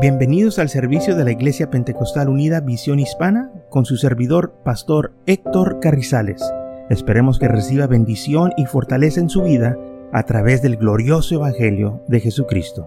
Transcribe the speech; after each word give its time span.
Bienvenidos 0.00 0.60
al 0.60 0.68
servicio 0.68 1.16
de 1.16 1.24
la 1.24 1.32
Iglesia 1.32 1.70
Pentecostal 1.70 2.28
Unida 2.28 2.60
Visión 2.60 3.00
Hispana 3.00 3.50
con 3.68 3.84
su 3.84 3.96
servidor, 3.96 4.54
Pastor 4.64 5.12
Héctor 5.26 5.80
Carrizales. 5.80 6.40
Esperemos 6.88 7.40
que 7.40 7.48
reciba 7.48 7.88
bendición 7.88 8.52
y 8.56 8.66
fortaleza 8.66 9.18
en 9.18 9.28
su 9.28 9.42
vida 9.42 9.76
a 10.12 10.22
través 10.22 10.62
del 10.62 10.76
glorioso 10.76 11.34
Evangelio 11.34 12.00
de 12.06 12.20
Jesucristo. 12.20 12.86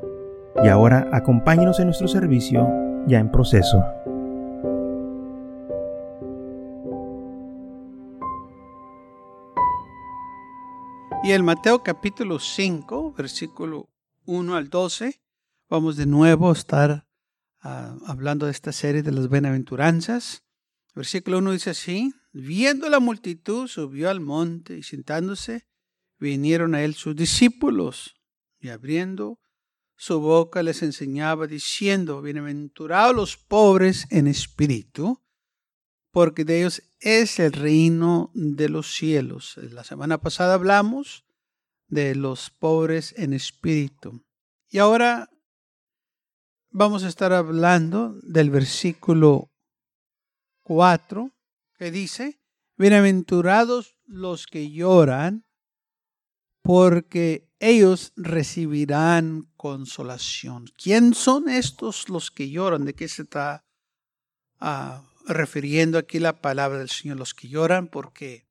Y 0.63 0.69
ahora 0.69 1.09
acompáñenos 1.11 1.81
en 1.81 1.87
nuestro 1.87 2.07
servicio 2.07 2.65
ya 3.07 3.19
en 3.19 3.29
proceso. 3.29 3.83
Y 11.25 11.31
el 11.31 11.43
Mateo 11.43 11.83
capítulo 11.83 12.39
5, 12.39 13.15
versículo 13.17 13.89
1 14.27 14.55
al 14.55 14.69
12, 14.69 15.21
Vamos 15.71 15.95
de 15.95 16.05
nuevo 16.05 16.49
a 16.49 16.51
estar 16.51 17.07
ah, 17.61 17.97
hablando 18.05 18.45
de 18.45 18.51
esta 18.51 18.71
serie 18.71 19.03
de 19.03 19.11
las 19.11 19.29
bienaventuranzas. 19.29 20.43
Versículo 20.93 21.37
1 21.39 21.53
dice 21.53 21.69
así, 21.71 22.13
viendo 22.33 22.89
la 22.89 22.99
multitud, 22.99 23.67
subió 23.67 24.09
al 24.09 24.19
monte 24.19 24.77
y 24.77 24.83
sentándose, 24.83 25.67
vinieron 26.19 26.75
a 26.75 26.83
él 26.83 26.95
sus 26.95 27.15
discípulos 27.15 28.15
y 28.59 28.69
abriendo 28.69 29.39
su 29.95 30.19
boca 30.19 30.63
les 30.63 30.81
enseñaba 30.81 31.45
diciendo, 31.45 32.23
bienaventurados 32.23 33.15
los 33.15 33.37
pobres 33.37 34.07
en 34.09 34.25
espíritu, 34.25 35.21
porque 36.11 36.43
de 36.43 36.59
ellos 36.59 36.81
es 36.99 37.39
el 37.39 37.53
reino 37.53 38.31
de 38.33 38.67
los 38.67 38.95
cielos. 38.95 39.57
La 39.57 39.83
semana 39.83 40.19
pasada 40.19 40.55
hablamos 40.55 41.23
de 41.87 42.15
los 42.15 42.49
pobres 42.49 43.13
en 43.15 43.33
espíritu. 43.33 44.25
Y 44.69 44.79
ahora 44.79 45.29
vamos 46.71 47.03
a 47.03 47.09
estar 47.09 47.33
hablando 47.33 48.17
del 48.23 48.49
versículo 48.49 49.51
4 50.63 51.31
que 51.77 51.91
dice, 51.91 52.39
bienaventurados 52.77 53.97
los 54.05 54.47
que 54.47 54.71
lloran, 54.71 55.45
porque 56.61 57.49
ellos 57.59 58.13
recibirán 58.15 59.51
consolación. 59.57 60.67
¿Quién 60.81 61.13
son 61.13 61.49
estos 61.49 62.07
los 62.07 62.31
que 62.31 62.49
lloran? 62.49 62.85
¿De 62.85 62.93
qué 62.93 63.07
se 63.07 63.23
está 63.23 63.65
ah, 64.59 65.03
refiriendo 65.27 65.97
aquí 65.97 66.19
la 66.19 66.41
palabra 66.41 66.79
del 66.79 66.89
Señor? 66.89 67.17
Los 67.17 67.33
que 67.33 67.49
lloran 67.49 67.87
porque 67.87 68.47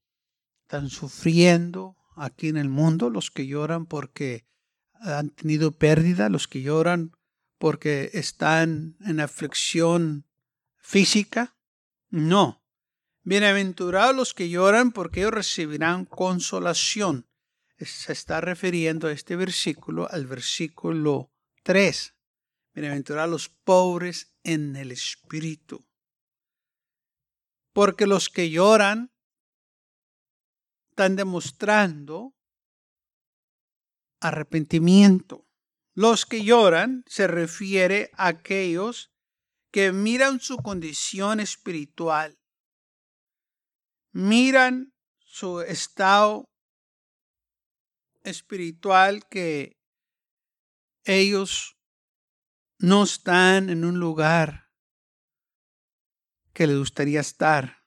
están 0.62 0.90
sufriendo 0.90 1.96
aquí 2.16 2.48
en 2.48 2.56
el 2.56 2.68
mundo, 2.68 3.10
los 3.10 3.30
que 3.30 3.46
lloran 3.46 3.86
porque 3.86 4.44
han 5.00 5.30
tenido 5.30 5.72
pérdida, 5.72 6.28
los 6.28 6.48
que 6.48 6.62
lloran 6.62 7.12
porque 7.60 8.08
están 8.14 8.96
en 9.00 9.20
aflicción 9.20 10.26
física. 10.78 11.58
No. 12.08 12.64
Bienaventurados 13.22 14.16
los 14.16 14.32
que 14.32 14.48
lloran 14.48 14.92
porque 14.92 15.20
ellos 15.20 15.34
recibirán 15.34 16.06
consolación. 16.06 17.28
Se 17.78 18.14
está 18.14 18.40
refiriendo 18.40 19.08
a 19.08 19.12
este 19.12 19.36
versículo 19.36 20.10
al 20.10 20.26
versículo 20.26 21.34
3. 21.62 22.14
Bienaventurados 22.72 23.30
los 23.30 23.48
pobres 23.50 24.34
en 24.42 24.74
el 24.74 24.90
espíritu. 24.90 25.86
Porque 27.74 28.06
los 28.06 28.30
que 28.30 28.48
lloran 28.48 29.12
están 30.88 31.14
demostrando 31.14 32.34
arrepentimiento. 34.18 35.49
Los 35.94 36.24
que 36.26 36.44
lloran 36.44 37.04
se 37.06 37.26
refiere 37.26 38.10
a 38.14 38.28
aquellos 38.28 39.10
que 39.72 39.92
miran 39.92 40.40
su 40.40 40.56
condición 40.58 41.40
espiritual, 41.40 42.38
miran 44.12 44.92
su 45.18 45.60
estado 45.60 46.44
espiritual 48.22 49.26
que 49.28 49.76
ellos 51.04 51.76
no 52.78 53.04
están 53.04 53.70
en 53.70 53.84
un 53.84 53.98
lugar 53.98 54.70
que 56.52 56.66
les 56.66 56.78
gustaría 56.78 57.20
estar 57.20 57.84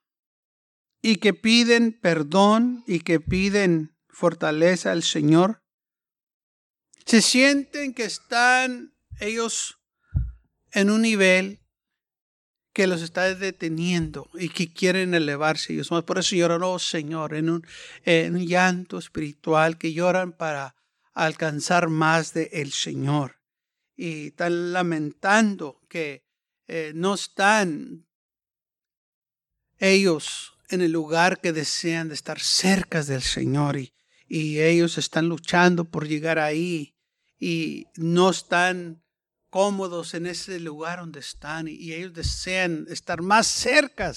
y 1.01 1.17
que 1.17 1.33
piden 1.33 1.99
perdón 1.99 2.83
y 2.87 3.01
que 3.01 3.19
piden 3.19 3.97
fortaleza 4.07 4.91
al 4.91 5.03
Señor 5.03 5.62
se 7.05 7.21
sienten 7.21 7.93
que 7.93 8.05
están 8.05 8.93
ellos 9.19 9.79
en 10.71 10.89
un 10.89 11.01
nivel 11.01 11.59
que 12.73 12.87
los 12.87 13.01
está 13.03 13.33
deteniendo 13.35 14.29
y 14.33 14.49
que 14.49 14.73
quieren 14.73 15.13
elevarse 15.13 15.73
ellos 15.73 15.89
Por 15.89 16.17
eso 16.17 16.35
lloran, 16.35 16.63
oh 16.63 16.79
Señor, 16.79 17.35
en 17.35 17.49
un, 17.49 17.67
en 18.03 18.35
un 18.35 18.47
llanto 18.47 18.97
espiritual, 18.97 19.77
que 19.77 19.93
lloran 19.93 20.31
para 20.31 20.75
alcanzar 21.13 21.89
más 21.89 22.33
de 22.33 22.49
el 22.53 22.71
Señor. 22.71 23.39
Y 23.95 24.27
están 24.27 24.73
lamentando 24.73 25.81
que 25.87 26.25
eh, 26.67 26.93
no 26.95 27.13
están 27.13 28.07
ellos 29.77 30.57
en 30.69 30.81
el 30.81 30.91
lugar 30.91 31.39
que 31.41 31.53
desean 31.53 32.07
de 32.07 32.15
estar 32.15 32.39
cerca 32.39 33.03
del 33.03 33.21
Señor 33.21 33.77
y, 33.77 33.93
y 34.35 34.61
ellos 34.61 34.97
están 34.97 35.29
luchando 35.29 35.85
por 35.85 36.07
llegar 36.07 36.39
ahí 36.39 36.95
y 37.39 37.85
no 37.97 38.31
están 38.31 39.03
cómodos 39.51 40.15
en 40.15 40.25
ese 40.25 40.59
lugar 40.59 41.01
donde 41.01 41.19
están 41.19 41.67
y 41.67 41.93
ellos 41.93 42.15
desean 42.15 42.87
estar 42.89 43.21
más 43.21 43.45
cerca 43.45 44.11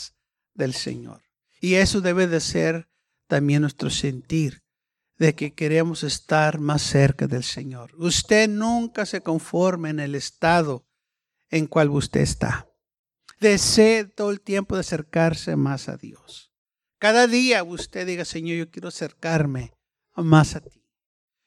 del 0.55 0.72
Señor. 0.72 1.22
Y 1.60 1.75
eso 1.75 2.00
debe 2.00 2.28
de 2.28 2.41
ser 2.41 2.88
también 3.26 3.60
nuestro 3.60 3.91
sentir 3.91 4.62
de 5.19 5.34
que 5.34 5.53
queremos 5.53 6.03
estar 6.03 6.60
más 6.60 6.81
cerca 6.81 7.26
del 7.26 7.44
Señor. 7.44 7.94
Usted 7.99 8.49
nunca 8.49 9.05
se 9.05 9.21
conforme 9.21 9.91
en 9.91 10.00
el 10.00 10.15
estado 10.15 10.88
en 11.50 11.66
cual 11.66 11.91
usted 11.91 12.22
está. 12.22 12.66
Desee 13.38 14.05
todo 14.05 14.31
el 14.31 14.41
tiempo 14.41 14.76
de 14.76 14.81
acercarse 14.81 15.56
más 15.56 15.91
a 15.91 15.99
Dios. 15.99 16.55
Cada 16.97 17.26
día 17.26 17.62
usted 17.62 18.06
diga, 18.06 18.25
Señor, 18.25 18.56
yo 18.56 18.71
quiero 18.71 18.88
acercarme 18.88 19.75
más 20.22 20.56
a 20.56 20.60
ti. 20.60 20.82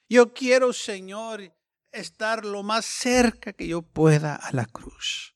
Yo 0.07 0.34
quiero, 0.34 0.74
Señor, 0.74 1.53
estar 1.91 2.46
lo 2.46 2.63
más 2.63 2.85
cerca 2.85 3.53
que 3.53 3.68
yo 3.68 3.81
pueda 3.81 4.35
a 4.35 4.52
la 4.53 4.66
cruz. 4.66 5.35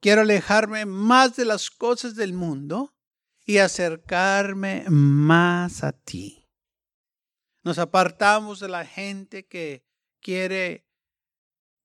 Quiero 0.00 0.22
alejarme 0.22 0.86
más 0.86 1.36
de 1.36 1.44
las 1.44 1.70
cosas 1.70 2.14
del 2.14 2.32
mundo 2.32 2.94
y 3.44 3.58
acercarme 3.58 4.84
más 4.88 5.82
a 5.82 5.92
ti. 5.92 6.46
Nos 7.62 7.78
apartamos 7.78 8.60
de 8.60 8.68
la 8.68 8.84
gente 8.84 9.46
que 9.46 9.84
quiere 10.20 10.86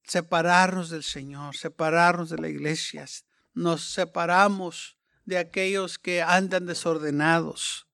separarnos 0.03 0.89
del 0.89 1.03
Señor, 1.03 1.55
separarnos 1.55 2.29
de 2.29 2.37
la 2.37 2.49
iglesia. 2.49 3.05
Nos 3.53 3.93
separamos 3.93 4.97
de 5.25 5.37
aquellos 5.37 5.97
que 5.97 6.21
andan 6.21 6.65
desordenados. 6.65 7.87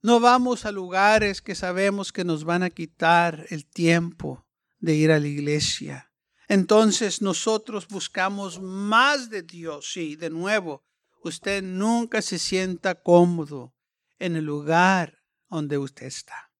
No 0.00 0.20
vamos 0.20 0.64
a 0.64 0.72
lugares 0.72 1.42
que 1.42 1.54
sabemos 1.56 2.12
que 2.12 2.24
nos 2.24 2.44
van 2.44 2.62
a 2.62 2.70
quitar 2.70 3.46
el 3.50 3.66
tiempo 3.66 4.46
de 4.78 4.94
ir 4.94 5.10
a 5.10 5.18
la 5.18 5.26
iglesia. 5.26 6.12
Entonces 6.46 7.20
nosotros 7.20 7.88
buscamos 7.88 8.60
más 8.60 9.28
de 9.28 9.42
Dios. 9.42 9.90
Sí, 9.92 10.14
de 10.14 10.30
nuevo, 10.30 10.84
usted 11.24 11.62
nunca 11.62 12.22
se 12.22 12.38
sienta 12.38 13.02
cómodo 13.02 13.74
en 14.18 14.36
el 14.36 14.44
lugar 14.44 15.18
donde 15.48 15.78
usted 15.78 16.06
está. 16.06 16.52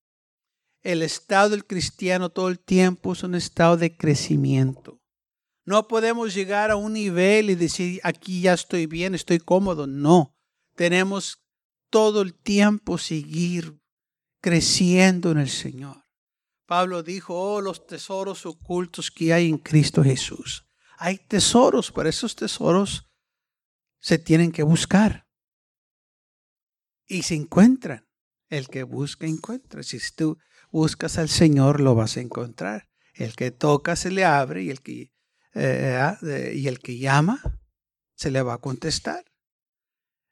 El 0.82 1.03
estado 1.03 1.50
del 1.50 1.65
cristiano 1.65 2.31
todo 2.31 2.49
el 2.49 2.59
tiempo 2.59 3.12
es 3.12 3.22
un 3.22 3.34
estado 3.34 3.76
de 3.76 3.96
crecimiento. 3.96 5.00
No 5.64 5.87
podemos 5.87 6.35
llegar 6.35 6.70
a 6.70 6.76
un 6.76 6.94
nivel 6.94 7.50
y 7.50 7.55
decir, 7.55 8.00
aquí 8.02 8.43
ya 8.43 8.55
estoy 8.55 8.87
bien, 8.87 9.14
estoy 9.14 9.38
cómodo. 9.38 9.87
No, 9.87 10.35
tenemos 10.75 11.43
todo 11.90 12.23
el 12.23 12.35
tiempo 12.35 12.99
seguir 12.99 13.81
creciendo 14.40 15.31
en 15.31 15.38
el 15.38 15.50
Señor. 15.50 16.05
Pablo 16.67 17.02
dijo, 17.02 17.35
oh, 17.35 17.61
los 17.61 17.87
tesoros 17.87 18.44
ocultos 18.44 19.11
que 19.11 19.32
hay 19.32 19.49
en 19.49 19.58
Cristo 19.58 20.05
Jesús. 20.05 20.67
Hay 20.99 21.17
tesoros, 21.17 21.90
pero 21.93 22.08
esos 22.08 22.37
tesoros 22.37 23.08
se 24.00 24.19
tienen 24.19 24.52
que 24.52 24.62
buscar. 24.62 25.26
Y 27.06 27.23
se 27.23 27.35
encuentran. 27.35 28.06
El 28.49 28.69
que 28.69 28.82
busca, 28.82 29.26
encuentra. 29.26 29.82
Si 29.82 29.99
tú 30.14 30.38
buscas 30.70 31.19
al 31.19 31.29
Señor, 31.29 31.81
lo 31.81 31.94
vas 31.94 32.17
a 32.17 32.20
encontrar. 32.20 32.88
El 33.14 33.35
que 33.35 33.50
toca, 33.50 33.96
se 33.96 34.11
le 34.11 34.25
abre. 34.25 34.64
Y 34.64 34.70
el 34.70 34.82
que, 34.82 35.12
eh, 35.55 35.99
ah, 35.99 36.19
y 36.52 36.67
el 36.69 36.81
que 36.81 36.99
llama, 36.99 37.40
se 38.14 38.31
le 38.31 38.43
va 38.43 38.55
a 38.55 38.58
contestar. 38.58 39.25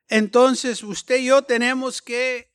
Entonces, 0.09 0.83
usted 0.83 1.19
y 1.19 1.27
yo 1.27 1.43
tenemos 1.43 2.01
que 2.01 2.53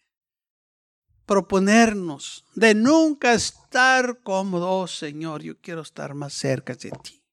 proponernos 1.25 2.45
de 2.55 2.75
nunca 2.75 3.33
estar 3.33 4.21
cómodo, 4.21 4.69
oh 4.69 4.87
Señor, 4.87 5.41
yo 5.43 5.59
quiero 5.59 5.81
estar 5.81 6.13
más 6.13 6.33
cerca 6.33 6.75
de 6.75 6.91
ti. 6.91 7.23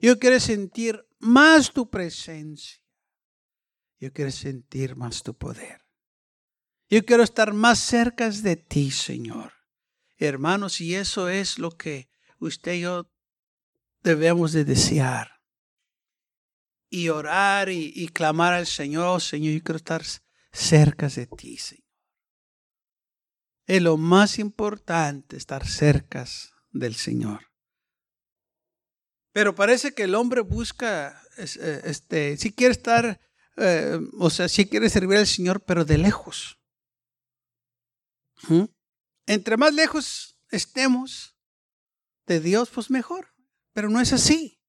Yo 0.00 0.18
quiero 0.18 0.40
sentir 0.40 1.06
más 1.18 1.72
tu 1.72 1.88
presencia. 1.88 2.82
Yo 4.00 4.12
quiero 4.12 4.30
sentir 4.30 4.96
más 4.96 5.22
tu 5.22 5.34
poder. 5.34 5.82
Yo 6.90 7.04
quiero 7.04 7.22
estar 7.22 7.52
más 7.52 7.78
cerca 7.78 8.28
de 8.28 8.56
ti, 8.56 8.90
Señor. 8.90 9.52
Hermanos, 10.16 10.80
y 10.80 10.94
eso 10.94 11.28
es 11.28 11.58
lo 11.58 11.70
que 11.76 12.10
usted 12.38 12.74
y 12.74 12.80
yo 12.80 13.10
debemos 14.02 14.52
de 14.52 14.64
desear. 14.64 15.41
Y 16.94 17.08
orar 17.08 17.70
y, 17.70 18.06
clamar 18.08 18.52
al 18.52 18.66
Señor, 18.66 19.06
oh, 19.06 19.18
Señor, 19.18 19.54
yo 19.54 19.62
quiero 19.62 19.78
estar 19.78 20.02
cerca 20.52 21.08
de 21.08 21.26
ti, 21.26 21.56
Señor. 21.56 21.88
Es 23.66 23.80
lo 23.80 23.96
más 23.96 24.38
importante 24.38 25.38
estar 25.38 25.66
cerca 25.66 26.26
del 26.70 26.94
Señor. 26.94 27.50
Pero 29.32 29.54
parece 29.54 29.94
que 29.94 30.02
el 30.02 30.14
hombre 30.14 30.42
busca, 30.42 31.18
eh, 31.38 31.80
este, 31.84 32.36
si 32.36 32.52
quiere 32.52 32.72
estar, 32.72 33.18
eh, 33.56 33.98
o 34.18 34.28
sea, 34.28 34.50
si 34.50 34.66
quiere 34.66 34.90
servir 34.90 35.16
al 35.16 35.26
Señor, 35.26 35.64
pero 35.64 35.86
de 35.86 35.96
lejos. 35.96 36.60
¿Mm? 38.48 38.64
Entre 39.24 39.56
más 39.56 39.72
lejos 39.72 40.38
estemos 40.50 41.38
de 42.26 42.40
Dios, 42.40 42.68
pues 42.68 42.90
mejor. 42.90 43.28
Pero 43.72 43.88
no 43.88 43.98
es 43.98 44.12
así. 44.12 44.61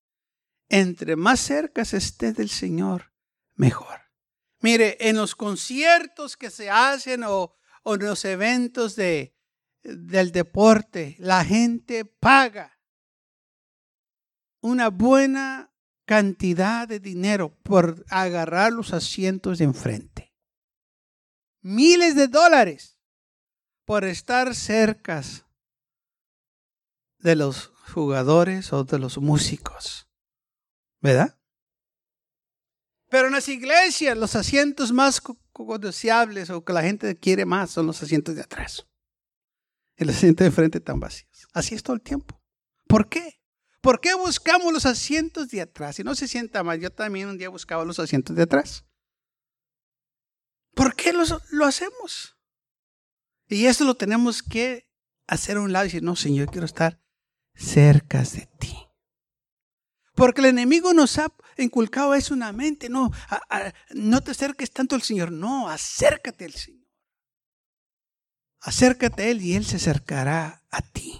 Entre 0.69 1.15
más 1.15 1.39
cerca 1.39 1.85
se 1.85 1.97
esté 1.97 2.33
del 2.33 2.49
Señor, 2.49 3.13
mejor. 3.55 4.01
Mire, 4.59 4.97
en 4.99 5.17
los 5.17 5.35
conciertos 5.35 6.37
que 6.37 6.49
se 6.49 6.69
hacen 6.69 7.23
o, 7.25 7.55
en 7.85 8.05
los 8.05 8.23
eventos 8.25 8.95
de, 8.95 9.35
del 9.83 10.31
deporte, 10.31 11.15
la 11.19 11.43
gente 11.43 12.05
paga 12.05 12.79
una 14.61 14.89
buena 14.89 15.73
cantidad 16.05 16.87
de 16.87 16.99
dinero 16.99 17.53
por 17.63 18.05
agarrar 18.09 18.71
los 18.71 18.93
asientos 18.93 19.57
de 19.57 19.65
enfrente. 19.65 20.33
Miles 21.61 22.15
de 22.15 22.27
dólares 22.27 22.97
por 23.85 24.05
estar 24.05 24.55
cerca 24.55 25.21
de 27.19 27.35
los 27.35 27.67
jugadores 27.93 28.71
o 28.73 28.83
de 28.83 28.99
los 28.99 29.17
músicos. 29.17 30.02
¿Verdad? 31.03 31.37
Pero 33.09 33.27
en 33.27 33.33
las 33.33 33.49
iglesias 33.49 34.17
los 34.17 34.35
asientos 34.35 34.91
más 34.93 35.21
deseables 35.79 36.49
o 36.49 36.63
que 36.63 36.73
la 36.73 36.81
gente 36.81 37.19
quiere 37.19 37.45
más 37.45 37.71
son 37.71 37.85
los 37.85 38.01
asientos 38.01 38.33
de 38.35 38.41
atrás. 38.41 38.87
El 39.97 40.09
asiento 40.09 40.43
de 40.43 40.49
frente 40.49 40.79
tan 40.79 40.99
vacíos. 40.99 41.47
Así 41.53 41.75
es 41.75 41.83
todo 41.83 41.95
el 41.95 42.01
tiempo. 42.01 42.41
¿Por 42.87 43.09
qué? 43.09 43.41
¿Por 43.81 43.99
qué 43.99 44.15
buscamos 44.15 44.71
los 44.71 44.85
asientos 44.85 45.49
de 45.49 45.61
atrás? 45.61 45.99
Y 45.99 46.03
no 46.03 46.15
se 46.15 46.27
sienta 46.27 46.63
mal. 46.63 46.79
Yo 46.79 46.89
también 46.89 47.27
un 47.27 47.37
día 47.37 47.49
buscaba 47.49 47.83
los 47.83 47.99
asientos 47.99 48.35
de 48.35 48.43
atrás. 48.43 48.85
¿Por 50.73 50.95
qué 50.95 51.11
lo 51.13 51.65
hacemos? 51.65 52.37
Y 53.49 53.65
eso 53.65 53.83
lo 53.83 53.95
tenemos 53.95 54.41
que 54.41 54.89
hacer 55.27 55.57
a 55.57 55.61
un 55.61 55.73
lado 55.73 55.85
y 55.85 55.89
decir, 55.89 56.01
no, 56.01 56.15
Señor, 56.15 56.49
quiero 56.49 56.65
estar 56.65 56.99
cerca 57.53 58.23
de 58.23 58.47
ti. 58.57 58.92
Porque 60.15 60.41
el 60.41 60.47
enemigo 60.47 60.93
nos 60.93 61.17
ha 61.17 61.31
inculcado 61.57 62.13
eso 62.13 62.33
en 62.33 62.41
la 62.41 62.51
mente. 62.51 62.89
No, 62.89 63.11
no 63.91 64.21
te 64.21 64.31
acerques 64.31 64.71
tanto 64.71 64.95
al 64.95 65.01
Señor. 65.01 65.31
No, 65.31 65.69
acércate 65.69 66.45
al 66.45 66.53
Señor. 66.53 66.87
Acércate 68.61 69.23
a 69.23 69.27
Él 69.27 69.41
y 69.41 69.55
Él 69.55 69.65
se 69.65 69.77
acercará 69.77 70.63
a 70.69 70.81
ti. 70.81 71.19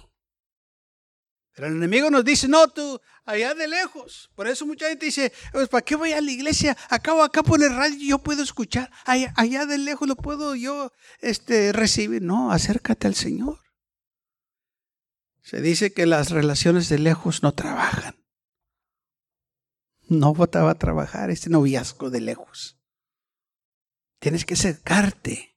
Pero 1.54 1.68
el 1.68 1.76
enemigo 1.76 2.10
nos 2.10 2.24
dice, 2.24 2.48
no, 2.48 2.66
tú, 2.68 3.00
allá 3.24 3.54
de 3.54 3.68
lejos. 3.68 4.30
Por 4.34 4.48
eso 4.48 4.66
mucha 4.66 4.88
gente 4.88 5.06
dice, 5.06 5.32
pues, 5.52 5.68
¿para 5.68 5.84
qué 5.84 5.94
voy 5.94 6.12
a 6.12 6.20
la 6.20 6.30
iglesia? 6.30 6.76
Acabo 6.88 7.22
acá 7.22 7.42
por 7.42 7.62
el 7.62 7.74
radio 7.74 7.98
yo 8.00 8.18
puedo 8.18 8.42
escuchar. 8.42 8.90
Allá, 9.04 9.32
allá 9.36 9.66
de 9.66 9.78
lejos 9.78 10.08
lo 10.08 10.16
puedo 10.16 10.56
yo 10.56 10.92
este, 11.20 11.72
recibir. 11.72 12.22
No, 12.22 12.50
acércate 12.50 13.06
al 13.06 13.14
Señor. 13.14 13.60
Se 15.42 15.60
dice 15.60 15.92
que 15.92 16.06
las 16.06 16.30
relaciones 16.30 16.88
de 16.88 16.98
lejos 16.98 17.42
no 17.42 17.52
trabajan. 17.52 18.23
No 20.06 20.34
va 20.34 20.70
a 20.70 20.74
trabajar 20.74 21.30
este 21.30 21.48
noviazgo 21.48 22.10
de 22.10 22.20
lejos. 22.20 22.78
Tienes 24.18 24.44
que 24.44 24.54
acercarte 24.54 25.56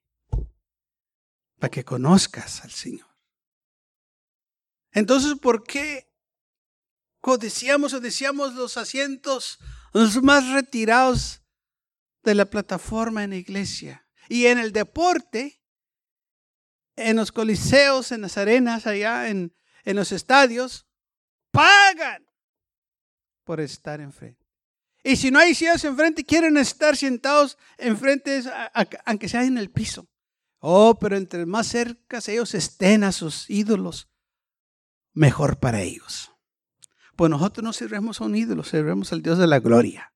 para 1.59 1.71
que 1.71 1.83
conozcas 1.83 2.63
al 2.63 2.71
Señor. 2.71 3.07
Entonces, 4.91 5.35
¿por 5.39 5.63
qué 5.63 6.13
codiciamos 7.19 7.93
o 7.93 7.99
deseamos 7.99 8.55
los 8.55 8.77
asientos 8.77 9.59
los 9.93 10.21
más 10.21 10.49
retirados 10.51 11.41
de 12.23 12.35
la 12.35 12.45
plataforma 12.45 13.23
en 13.23 13.31
la 13.31 13.35
iglesia? 13.37 14.07
Y 14.29 14.47
en 14.47 14.59
el 14.59 14.71
deporte, 14.71 15.63
en 16.95 17.15
los 17.15 17.31
coliseos, 17.31 18.11
en 18.11 18.21
las 18.21 18.37
arenas, 18.37 18.87
allá 18.87 19.29
en, 19.29 19.55
en 19.83 19.95
los 19.95 20.11
estadios, 20.11 20.87
pagan 21.51 22.26
por 23.47 23.61
estar 23.61 24.01
enfrente. 24.01 24.45
Y 25.03 25.15
si 25.15 25.31
no 25.31 25.39
hay 25.39 25.55
sillas 25.55 25.85
enfrente, 25.85 26.25
quieren 26.25 26.57
estar 26.57 26.97
sentados 26.97 27.57
enfrente, 27.77 28.43
aunque 29.05 29.29
sea 29.29 29.45
en 29.45 29.57
el 29.57 29.71
piso. 29.71 30.09
Oh, 30.59 30.99
pero 30.99 31.15
entre 31.15 31.45
más 31.45 31.67
cerca 31.67 32.19
ellos 32.27 32.53
estén 32.53 33.05
a 33.05 33.13
sus 33.13 33.49
ídolos, 33.49 34.09
mejor 35.13 35.59
para 35.59 35.81
ellos. 35.81 36.33
Pues 37.15 37.31
nosotros 37.31 37.63
no 37.63 37.71
servemos 37.71 38.19
a 38.19 38.25
un 38.25 38.35
ídolo, 38.35 38.63
servemos 38.63 39.13
al 39.13 39.21
Dios 39.21 39.37
de 39.37 39.47
la 39.47 39.59
gloria. 39.59 40.13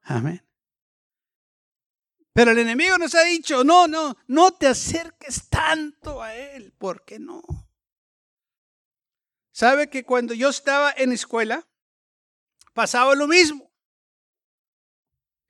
Amén. 0.00 0.42
Pero 2.32 2.52
el 2.52 2.58
enemigo 2.58 2.96
nos 2.96 3.14
ha 3.14 3.24
dicho, 3.24 3.62
no, 3.62 3.86
no, 3.86 4.16
no 4.26 4.52
te 4.52 4.68
acerques 4.68 5.50
tanto 5.50 6.22
a 6.22 6.34
Él. 6.34 6.72
¿Por 6.78 7.04
qué 7.04 7.18
no? 7.18 7.42
¿Sabe 9.52 9.90
que 9.90 10.04
cuando 10.04 10.32
yo 10.32 10.48
estaba 10.48 10.94
en 10.96 11.12
escuela, 11.12 11.68
pasaba 12.74 13.14
lo 13.14 13.26
mismo? 13.26 13.72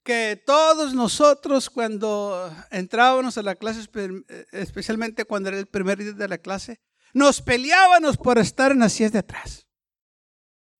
Que 0.04 0.40
todos 0.46 0.94
nosotros 0.94 1.70
cuando 1.70 2.54
entrábamos 2.70 3.38
a 3.38 3.42
la 3.42 3.54
clase, 3.56 3.88
especialmente 4.52 5.24
cuando 5.24 5.48
era 5.48 5.58
el 5.58 5.66
primer 5.66 5.98
día 5.98 6.12
de 6.12 6.28
la 6.28 6.38
clase, 6.38 6.80
nos 7.14 7.40
peleábamos 7.40 8.16
por 8.18 8.38
estar 8.38 8.72
en 8.72 8.80
las 8.80 8.92
sillas 8.92 9.12
de 9.12 9.20
atrás. 9.20 9.66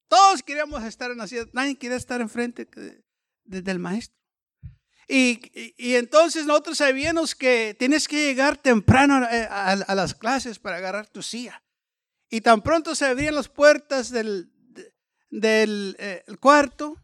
Todos 0.09 0.43
queríamos 0.43 0.85
estar 0.85 1.11
en 1.11 1.19
las 1.19 1.31
sillas, 1.31 1.49
nadie 1.53 1.77
quería 1.77 1.97
estar 1.97 2.21
enfrente 2.21 2.69
del 3.45 3.79
maestro. 3.79 4.19
Y, 5.09 5.75
y, 5.77 5.97
entonces 5.97 6.47
nosotros 6.47 6.79
sabíamos 6.79 7.35
que 7.35 7.77
tienes 7.79 8.09
que 8.09 8.25
llegar 8.25 8.57
temprano 8.57 9.27
eh, 9.31 9.47
a 9.51 9.95
las 9.95 10.15
clases 10.15 10.59
para 10.59 10.77
agarrar 10.77 11.07
tu 11.09 11.23
silla. 11.23 11.63
Y 12.31 12.41
tan 12.41 12.63
pronto 12.63 12.95
se 12.95 13.05
abrían 13.05 13.35
las 13.35 13.49
puertas 13.49 14.11
del, 14.11 14.54
del 15.41 15.97
eh, 15.99 16.25
cuarto, 16.41 16.97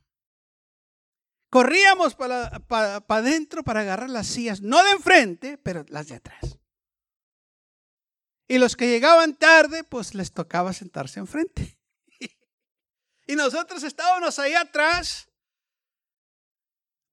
corríamos 1.51 2.15
para, 2.15 2.61
para, 2.61 3.05
adentro 3.09 3.63
para 3.65 3.81
agarrar 3.81 4.11
las 4.11 4.27
sillas, 4.27 4.61
no 4.61 4.83
de 4.85 4.91
enfrente, 4.93 5.59
pero 5.59 5.85
las 5.89 6.09
de 6.09 6.17
atrás. 6.17 6.59
Y 8.47 8.59
los 8.59 8.77
que 8.77 8.89
llegaban 8.89 9.37
tarde, 9.37 9.85
pues 9.85 10.15
les 10.15 10.33
tocaba 10.33 10.73
sentarse 10.73 11.21
enfrente. 11.21 11.79
y 13.27 13.37
nosotros 13.37 13.83
estábamos 13.83 14.39
ahí 14.39 14.55
atrás 14.55 15.29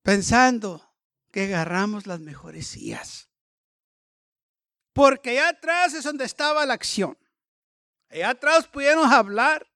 pensando 0.02 0.96
que 1.32 1.44
agarramos 1.44 2.08
las 2.08 2.20
mejores 2.20 2.68
sillas. 2.68 3.30
Porque 4.94 5.32
allá 5.32 5.50
atrás 5.50 5.94
es 5.94 6.04
donde 6.04 6.26
estaba 6.26 6.66
la 6.66 6.74
acción. 6.74 7.18
Allá 8.10 8.30
atrás 8.32 8.68
podíamos 8.68 9.12
hablar, 9.12 9.67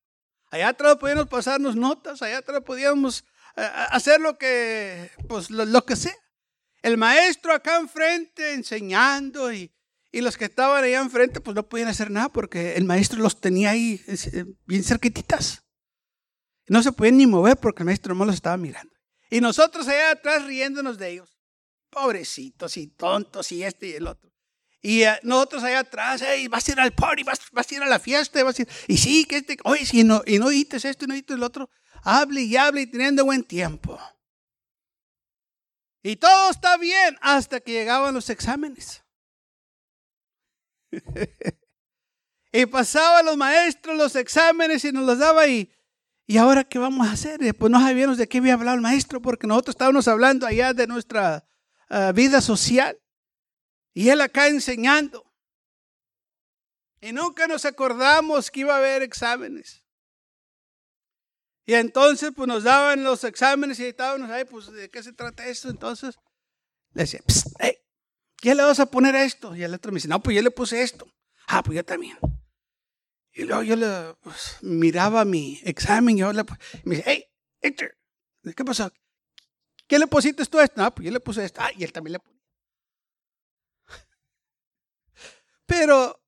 allá 0.51 0.69
atrás 0.69 0.97
podíamos 0.97 1.27
pasarnos 1.27 1.75
notas, 1.75 2.21
allá 2.21 2.39
atrás 2.39 2.61
podíamos 2.63 3.23
eh, 3.55 3.67
hacer 3.89 4.21
lo 4.21 4.37
que, 4.37 5.09
pues, 5.27 5.49
lo, 5.49 5.85
que 5.85 5.95
sea. 5.95 6.15
El 6.81 6.97
maestro 6.97 7.53
acá 7.53 7.77
enfrente 7.77 8.53
enseñando 8.53 9.51
y, 9.51 9.71
y, 10.11 10.21
los 10.21 10.37
que 10.37 10.45
estaban 10.45 10.83
allá 10.83 10.99
enfrente 10.99 11.39
pues 11.41 11.55
no 11.55 11.67
podían 11.67 11.87
hacer 11.87 12.11
nada 12.11 12.29
porque 12.29 12.75
el 12.75 12.85
maestro 12.85 13.19
los 13.19 13.39
tenía 13.39 13.71
ahí 13.71 14.01
eh, 14.07 14.45
bien 14.65 14.83
cerquititas. 14.83 15.63
No 16.67 16.83
se 16.83 16.91
podían 16.91 17.17
ni 17.17 17.27
mover 17.27 17.57
porque 17.57 17.83
el 17.83 17.85
maestro 17.85 18.13
no 18.13 18.25
los 18.25 18.35
estaba 18.35 18.57
mirando. 18.57 18.93
Y 19.29 19.41
nosotros 19.41 19.87
allá 19.87 20.11
atrás 20.11 20.45
riéndonos 20.45 20.97
de 20.97 21.09
ellos. 21.09 21.37
Pobrecitos 21.89 22.77
y 22.77 22.87
tontos 22.87 23.51
y 23.51 23.63
este 23.63 23.87
y 23.87 23.93
el 23.93 24.07
otro. 24.07 24.30
Y 24.81 25.03
eh, 25.03 25.19
nosotros 25.23 25.63
allá 25.63 25.79
atrás, 25.79 26.23
vas 26.49 26.67
a 26.67 26.71
ir 26.71 26.79
al 26.79 26.91
party, 26.91 27.23
vas, 27.23 27.39
a 27.39 27.75
ir 27.75 27.83
a 27.83 27.87
la 27.87 27.99
fiesta, 27.99 28.43
vas 28.43 28.59
ir, 28.59 28.67
y 28.87 28.97
sí, 28.97 29.25
que 29.25 29.37
este, 29.37 29.57
oye, 29.63 29.85
si 29.85 30.03
no, 30.03 30.23
y 30.25 30.39
no 30.39 30.49
dices 30.49 30.85
esto 30.85 31.05
y 31.05 31.07
no 31.07 31.13
dices 31.13 31.35
el 31.35 31.43
otro, 31.43 31.69
hable 32.03 32.41
y 32.41 32.57
hable 32.57 32.81
y 32.81 32.87
teniendo 32.87 33.25
buen 33.25 33.43
tiempo. 33.43 33.99
Y 36.03 36.15
todo 36.15 36.49
está 36.49 36.77
bien 36.77 37.15
hasta 37.21 37.59
que 37.59 37.73
llegaban 37.73 38.13
los 38.13 38.29
exámenes. 38.31 39.03
y 42.51 42.65
pasaban 42.65 43.25
los 43.25 43.37
maestros 43.37 43.95
los 43.95 44.15
exámenes 44.15 44.83
y 44.83 44.91
nos 44.91 45.05
los 45.05 45.19
daba 45.19 45.47
y, 45.47 45.71
¿Y 46.31 46.37
ahora 46.37 46.63
qué 46.63 46.79
vamos 46.79 47.05
a 47.05 47.11
hacer? 47.11 47.39
Pues 47.57 47.69
no 47.69 47.81
sabíamos 47.81 48.17
de 48.17 48.29
qué 48.29 48.37
había 48.37 48.53
hablado 48.53 48.75
el 48.75 48.81
maestro 48.81 49.21
porque 49.21 49.47
nosotros 49.47 49.73
estábamos 49.73 50.07
hablando 50.07 50.47
allá 50.47 50.73
de 50.73 50.87
nuestra 50.87 51.45
ah, 51.89 52.13
vida 52.13 52.39
social. 52.39 52.97
Y 53.93 54.09
él 54.09 54.21
acá 54.21 54.47
enseñando. 54.47 55.25
Y 57.01 57.11
nunca 57.11 57.47
nos 57.47 57.65
acordamos 57.65 58.51
que 58.51 58.61
iba 58.61 58.75
a 58.75 58.77
haber 58.77 59.01
exámenes. 59.01 59.83
Y 61.65 61.73
entonces 61.73 62.31
pues 62.35 62.47
nos 62.47 62.63
daban 62.63 63.03
los 63.03 63.23
exámenes 63.23 63.79
y 63.79 63.85
estábamos 63.85 64.29
ahí, 64.29 64.45
pues 64.45 64.71
¿de 64.71 64.89
qué 64.89 65.01
se 65.01 65.13
trata 65.13 65.47
esto? 65.47 65.69
Entonces 65.69 66.17
le 66.93 67.03
decía, 67.03 67.21
¿qué 68.37 68.55
le 68.55 68.63
vas 68.63 68.79
a 68.79 68.85
poner 68.85 69.15
a 69.15 69.23
esto? 69.23 69.55
Y 69.55 69.63
el 69.63 69.73
otro 69.73 69.91
me 69.91 69.97
dice, 69.97 70.07
no, 70.07 70.21
pues 70.21 70.35
yo 70.35 70.41
le 70.41 70.51
puse 70.51 70.81
esto. 70.81 71.07
Ah, 71.47 71.63
pues 71.63 71.75
yo 71.75 71.85
también. 71.85 72.17
Y 73.33 73.43
luego 73.43 73.63
yo 73.63 73.75
le 73.75 74.15
pues, 74.21 74.57
miraba 74.61 75.23
mi 75.23 75.59
examen 75.63 76.17
y 76.17 76.19
yo 76.19 76.33
le, 76.33 76.43
me 76.83 76.95
dice, 76.95 77.03
hey, 77.07 77.25
Héctor, 77.61 77.95
¿qué 78.55 78.65
pasó? 78.65 78.91
¿Qué 79.87 79.99
le 79.99 80.07
pusiste 80.07 80.45
tú 80.45 80.59
a 80.59 80.63
esto? 80.63 80.83
Ah, 80.83 80.93
pues 80.93 81.05
yo 81.05 81.11
le 81.11 81.19
puse 81.19 81.43
esto. 81.45 81.61
Ah, 81.61 81.71
y 81.75 81.83
él 81.83 81.93
también 81.93 82.13
le 82.13 82.19
puso. 82.19 82.30
Pero 85.71 86.21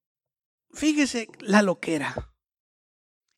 fíjese 0.72 1.28
la 1.42 1.62
loquera. 1.62 2.34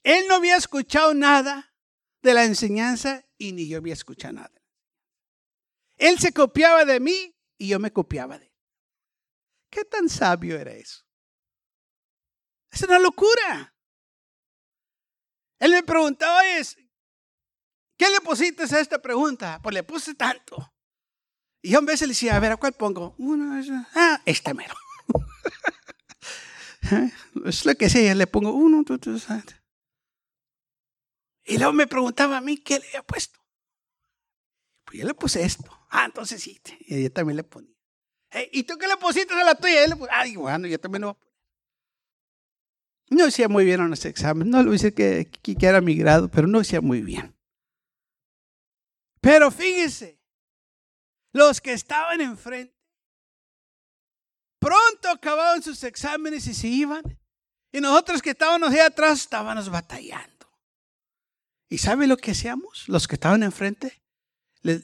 Él 0.04 0.28
no 0.28 0.36
había 0.36 0.56
escuchado 0.56 1.16
nada 1.16 1.74
de 2.22 2.36
la 2.36 2.44
enseñanza 2.44 3.26
y 3.40 3.54
ni 3.54 3.68
yo 3.68 3.80
había 3.80 3.94
escuchado 3.94 4.36
nada. 4.36 4.62
Él 5.98 6.20
se 6.20 6.32
copiaba 6.32 6.86
de 6.86 7.00
mí 7.00 7.36
y 7.58 7.70
yo 7.70 7.80
me 7.80 7.92
copiaba 7.92 8.38
de 8.38 8.46
él. 8.46 8.54
¿Qué 9.72 9.84
tan 9.84 10.08
sabio 10.08 10.60
era 10.60 10.74
eso? 10.74 11.04
Es 12.70 12.84
una 12.84 13.00
locura. 13.00 13.76
Él 15.58 15.72
me 15.72 15.82
preguntaba, 15.82 16.42
¿qué 17.98 18.10
le 18.12 18.22
pusiste 18.22 18.64
a 18.76 18.80
esta 18.80 19.02
pregunta? 19.02 19.60
Pues 19.64 19.74
le 19.74 19.82
puse 19.82 20.14
tanto. 20.14 20.72
Y 21.64 21.72
yo 21.72 21.80
a 21.80 21.82
veces 21.82 22.02
le 22.02 22.14
decía, 22.14 22.36
a 22.36 22.40
ver, 22.40 22.52
¿a 22.52 22.58
cuál 22.58 22.74
pongo? 22.74 23.16
Uno, 23.18 23.60
ah, 23.96 24.22
este 24.24 24.54
mero. 24.54 24.76
es 27.46 27.66
lo 27.66 27.76
que 27.76 27.90
sea, 27.90 28.16
le 28.16 28.28
pongo 28.28 28.54
uno, 28.54 28.84
Y 31.44 31.58
luego 31.58 31.74
me 31.74 31.88
preguntaba 31.88 32.38
a 32.38 32.42
mí 32.42 32.58
qué 32.58 32.80
le 32.80 32.88
había 32.88 33.04
puesto. 33.04 33.40
Pues 34.86 35.00
yo 35.00 35.08
le 35.08 35.14
puse 35.14 35.44
esto. 35.44 35.70
Ah, 35.90 36.06
entonces 36.06 36.42
sí. 36.42 36.62
Y 36.82 37.04
yo 37.04 37.12
también 37.12 37.38
le 37.38 37.44
ponía. 37.44 37.74
¿Y 38.52 38.64
tú 38.64 38.78
qué 38.78 38.88
le 38.88 38.98
pusiste 38.98 39.34
a 39.34 39.44
la 39.44 39.56
tuya? 39.56 39.86
Y 39.86 39.90
Ay, 40.12 40.36
bueno, 40.36 40.68
yo 40.68 40.80
también 40.80 41.04
lo 41.04 41.18
no 43.10 43.26
hacía 43.26 43.48
muy 43.48 43.66
bien 43.66 43.82
en 43.82 43.94
ese 43.94 44.10
examen. 44.10 44.50
No 44.50 44.64
lo 44.64 44.74
hice 44.74 44.94
que, 44.94 45.30
que, 45.30 45.66
era 45.66 45.82
mi 45.82 45.96
grado, 45.96 46.30
pero 46.30 46.48
no 46.48 46.60
hacía 46.60 46.82
muy 46.82 47.02
bien. 47.02 47.36
Pero 49.22 49.52
fíjese, 49.52 50.20
los 51.32 51.62
que 51.62 51.74
estaban 51.74 52.22
enfrente, 52.22 52.75
pronto 54.66 55.10
acababan 55.10 55.62
sus 55.62 55.84
exámenes 55.84 56.48
y 56.48 56.56
se 56.56 56.68
iban. 56.68 57.04
Y 57.72 57.82
nosotros 57.82 58.22
que 58.22 58.32
estábamos 58.32 58.72
ahí 58.72 58.80
atrás 58.80 59.20
estábamos 59.20 59.70
batallando. 59.70 60.48
¿Y 61.70 61.78
sabe 61.78 62.08
lo 62.08 62.18
que 62.18 62.32
hacíamos? 62.32 62.88
Los 62.88 63.08
que 63.08 63.16
estaban 63.16 63.44
enfrente, 63.44 64.02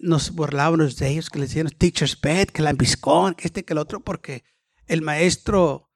nos 0.01 0.31
burlábamos 0.31 0.97
de 0.97 1.09
ellos, 1.09 1.31
que 1.31 1.39
les 1.39 1.49
decían 1.49 1.69
teacher's 1.69 2.15
pet, 2.15 2.51
que 2.51 2.61
la 2.61 2.69
ambiscón, 2.69 3.33
que 3.33 3.47
este, 3.47 3.65
que 3.65 3.73
el 3.73 3.79
otro, 3.79 4.01
porque 4.01 4.43
el 4.85 5.01
maestro 5.01 5.89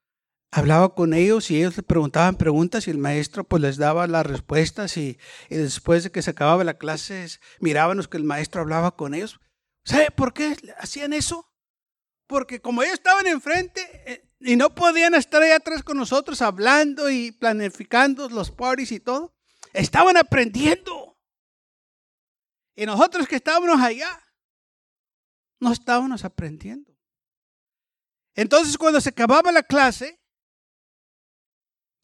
hablaba 0.51 0.95
con 0.95 1.13
ellos 1.13 1.51
y 1.51 1.57
ellos 1.57 1.77
le 1.77 1.83
preguntaban 1.83 2.37
preguntas 2.37 2.87
y 2.87 2.91
el 2.91 2.97
maestro 2.97 3.43
pues 3.43 3.61
les 3.61 3.77
daba 3.77 4.07
las 4.07 4.25
respuestas 4.25 4.97
y, 4.97 5.19
después 5.49 6.03
de 6.03 6.11
que 6.11 6.23
se 6.23 6.31
acababa 6.31 6.63
la 6.63 6.77
clase 6.77 7.27
mirábamos 7.59 8.07
que 8.07 8.17
el 8.17 8.23
maestro 8.23 8.61
hablaba 8.61 8.95
con 8.95 9.13
ellos. 9.13 9.39
¿Sabe 9.83 10.09
por 10.09 10.33
qué 10.33 10.55
hacían 10.79 11.13
eso? 11.13 11.54
Porque 12.27 12.59
como 12.59 12.81
ellos 12.81 12.95
estaban 12.95 13.27
enfrente 13.27 13.81
eh, 14.05 14.29
y 14.39 14.55
no 14.55 14.73
podían 14.73 15.13
estar 15.15 15.41
ahí 15.41 15.51
atrás 15.51 15.83
con 15.83 15.97
nosotros 15.97 16.41
hablando 16.41 17.09
y 17.09 17.31
planificando 17.31 18.27
los 18.29 18.51
parties 18.51 18.91
y 18.91 18.99
todo, 18.99 19.35
estaban 19.73 20.17
aprendiendo. 20.17 21.17
Y 22.75 22.85
nosotros 22.85 23.27
que 23.27 23.37
estábamos 23.37 23.79
allá, 23.79 24.21
no 25.59 25.71
estábamos 25.71 26.25
aprendiendo. 26.25 26.91
Entonces 28.33 28.77
cuando 28.77 28.99
se 28.99 29.09
acababa 29.09 29.51
la 29.51 29.63
clase, 29.63 30.19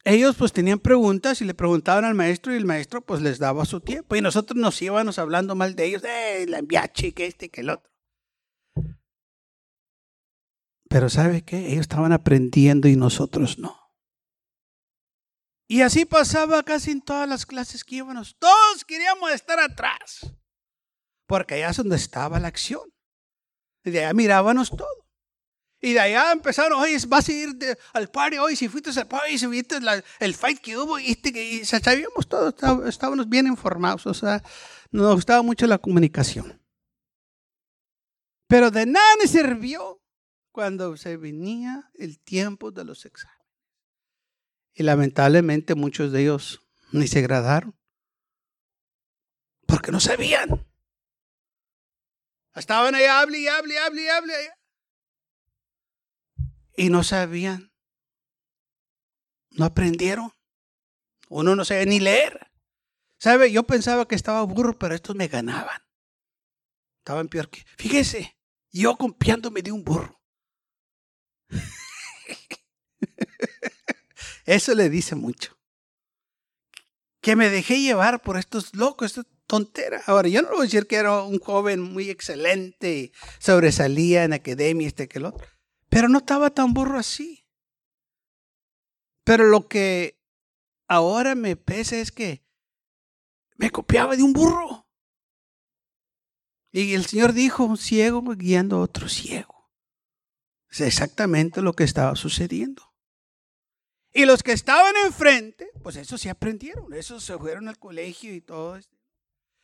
ellos 0.04 0.34
pues 0.36 0.52
tenían 0.52 0.80
preguntas 0.80 1.40
y 1.40 1.44
le 1.44 1.54
preguntaban 1.54 2.04
al 2.04 2.14
maestro 2.14 2.52
y 2.52 2.56
el 2.56 2.64
maestro 2.64 3.02
pues 3.02 3.20
les 3.20 3.38
daba 3.38 3.64
su 3.64 3.80
tiempo. 3.80 4.16
Y 4.16 4.20
nosotros 4.20 4.58
nos 4.58 4.80
íbamos 4.80 5.18
hablando 5.18 5.54
mal 5.54 5.76
de 5.76 5.84
ellos, 5.84 6.02
eh, 6.04 6.46
la 6.48 6.58
enviache, 6.58 7.12
que 7.12 7.26
este, 7.26 7.50
que 7.50 7.60
el 7.60 7.70
otro. 7.70 7.91
Pero 10.92 11.08
¿sabe 11.08 11.42
qué? 11.42 11.72
Ellos 11.72 11.80
estaban 11.80 12.12
aprendiendo 12.12 12.86
y 12.86 12.96
nosotros 12.96 13.58
no. 13.58 13.74
Y 15.66 15.80
así 15.80 16.04
pasaba 16.04 16.62
casi 16.64 16.90
en 16.90 17.00
todas 17.00 17.26
las 17.26 17.46
clases 17.46 17.82
que 17.82 17.94
íbamos. 17.96 18.36
Todos 18.38 18.84
queríamos 18.86 19.30
estar 19.32 19.58
atrás. 19.58 20.30
Porque 21.26 21.54
allá 21.54 21.70
es 21.70 21.78
donde 21.78 21.96
estaba 21.96 22.38
la 22.38 22.48
acción. 22.48 22.82
Y 23.82 23.90
de 23.90 24.04
allá 24.04 24.12
mirábamos 24.12 24.68
todo. 24.68 25.08
Y 25.80 25.94
de 25.94 26.00
allá 26.00 26.30
empezaron, 26.30 26.78
oye, 26.78 26.98
vas 27.08 27.26
a 27.26 27.32
ir 27.32 27.56
al 27.94 28.10
party 28.10 28.36
hoy, 28.36 28.54
si 28.54 28.68
fuiste 28.68 28.90
al 28.90 29.08
party, 29.08 29.38
si 29.38 29.46
viste 29.46 29.78
el 30.20 30.34
fight 30.34 30.60
que 30.60 30.76
hubo, 30.76 30.98
y, 30.98 31.12
este, 31.12 31.30
y 31.30 31.64
sabíamos 31.64 32.28
todo, 32.28 32.54
estábamos 32.86 33.28
bien 33.28 33.48
informados, 33.48 34.06
o 34.06 34.14
sea, 34.14 34.44
nos 34.92 35.14
gustaba 35.16 35.42
mucho 35.42 35.66
la 35.66 35.78
comunicación. 35.78 36.62
Pero 38.46 38.70
de 38.70 38.86
nada 38.86 39.16
me 39.18 39.26
sirvió 39.26 40.01
cuando 40.52 40.96
se 40.96 41.16
venía 41.16 41.90
el 41.94 42.20
tiempo 42.20 42.70
de 42.70 42.84
los 42.84 43.04
exámenes. 43.04 43.42
Y 44.74 44.84
lamentablemente 44.84 45.74
muchos 45.74 46.12
de 46.12 46.22
ellos 46.22 46.60
ni 46.92 47.08
se 47.08 47.22
gradaron. 47.22 47.74
Porque 49.66 49.90
no 49.90 50.00
sabían. 50.00 50.66
Estaban 52.54 52.94
ahí, 52.94 53.04
hable 53.04 53.38
y 53.38 53.48
hable 53.48 53.74
y 53.74 53.76
hable 53.78 54.02
y 54.02 54.08
hable 54.08 54.34
y 56.76 56.90
no 56.90 57.02
sabían. 57.02 57.72
No 59.50 59.66
aprendieron. 59.66 60.32
Uno 61.28 61.56
no 61.56 61.64
sabía 61.64 61.84
ni 61.84 62.00
leer. 62.00 62.50
¿Sabe? 63.18 63.52
Yo 63.52 63.62
pensaba 63.64 64.08
que 64.08 64.14
estaba 64.14 64.42
burro, 64.42 64.78
pero 64.78 64.94
estos 64.94 65.14
me 65.14 65.28
ganaban. 65.28 65.82
Estaban 66.98 67.28
peor 67.28 67.50
que. 67.50 67.64
Fíjese, 67.76 68.36
yo 68.70 68.96
copiándome 68.96 69.62
de 69.62 69.72
un 69.72 69.84
burro. 69.84 70.21
Eso 74.44 74.74
le 74.74 74.90
dice 74.90 75.14
mucho. 75.14 75.56
Que 77.20 77.36
me 77.36 77.48
dejé 77.48 77.80
llevar 77.80 78.22
por 78.22 78.36
estos 78.36 78.74
locos, 78.74 79.16
esta 79.16 79.30
tontera. 79.46 80.02
Ahora, 80.06 80.28
yo 80.28 80.42
no 80.42 80.48
voy 80.48 80.60
a 80.60 80.62
decir 80.62 80.86
que 80.86 80.96
era 80.96 81.22
un 81.22 81.38
joven 81.38 81.80
muy 81.80 82.10
excelente, 82.10 83.12
sobresalía 83.38 84.24
en 84.24 84.32
academia, 84.32 84.88
este 84.88 85.08
que 85.08 85.18
el 85.18 85.26
otro. 85.26 85.46
Pero 85.88 86.08
no 86.08 86.18
estaba 86.18 86.50
tan 86.50 86.72
burro 86.72 86.98
así. 86.98 87.46
Pero 89.24 89.44
lo 89.44 89.68
que 89.68 90.20
ahora 90.88 91.34
me 91.34 91.56
pesa 91.56 91.96
es 91.96 92.10
que 92.10 92.44
me 93.56 93.70
copiaba 93.70 94.16
de 94.16 94.22
un 94.22 94.32
burro. 94.32 94.88
Y 96.72 96.94
el 96.94 97.04
Señor 97.06 97.34
dijo, 97.34 97.64
un 97.64 97.76
ciego 97.76 98.22
guiando 98.34 98.76
a 98.76 98.80
otro 98.80 99.08
ciego. 99.08 99.61
Es 100.72 100.80
exactamente 100.80 101.62
lo 101.62 101.74
que 101.74 101.84
estaba 101.84 102.16
sucediendo. 102.16 102.82
Y 104.12 104.24
los 104.24 104.42
que 104.42 104.52
estaban 104.52 104.94
enfrente, 105.04 105.68
pues 105.82 105.96
eso 105.96 106.18
sí 106.18 106.28
aprendieron, 106.28 106.92
eso 106.94 107.20
se 107.20 107.38
fueron 107.38 107.68
al 107.68 107.78
colegio 107.78 108.34
y 108.34 108.40
todo. 108.40 108.80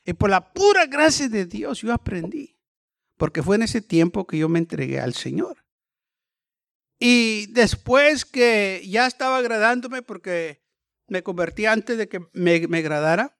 Y 0.04 0.12
por 0.12 0.30
la 0.30 0.52
pura 0.52 0.86
gracia 0.86 1.28
de 1.28 1.46
Dios 1.46 1.80
yo 1.80 1.92
aprendí, 1.92 2.58
porque 3.16 3.42
fue 3.42 3.56
en 3.56 3.62
ese 3.62 3.80
tiempo 3.80 4.26
que 4.26 4.38
yo 4.38 4.48
me 4.48 4.58
entregué 4.58 5.00
al 5.00 5.14
Señor. 5.14 5.64
Y 7.00 7.46
después 7.52 8.24
que 8.24 8.82
ya 8.86 9.06
estaba 9.06 9.38
agradándome 9.38 10.02
porque 10.02 10.62
me 11.06 11.22
convertí 11.22 11.66
antes 11.66 11.96
de 11.96 12.08
que 12.08 12.20
me, 12.32 12.66
me 12.68 12.78
agradara, 12.78 13.38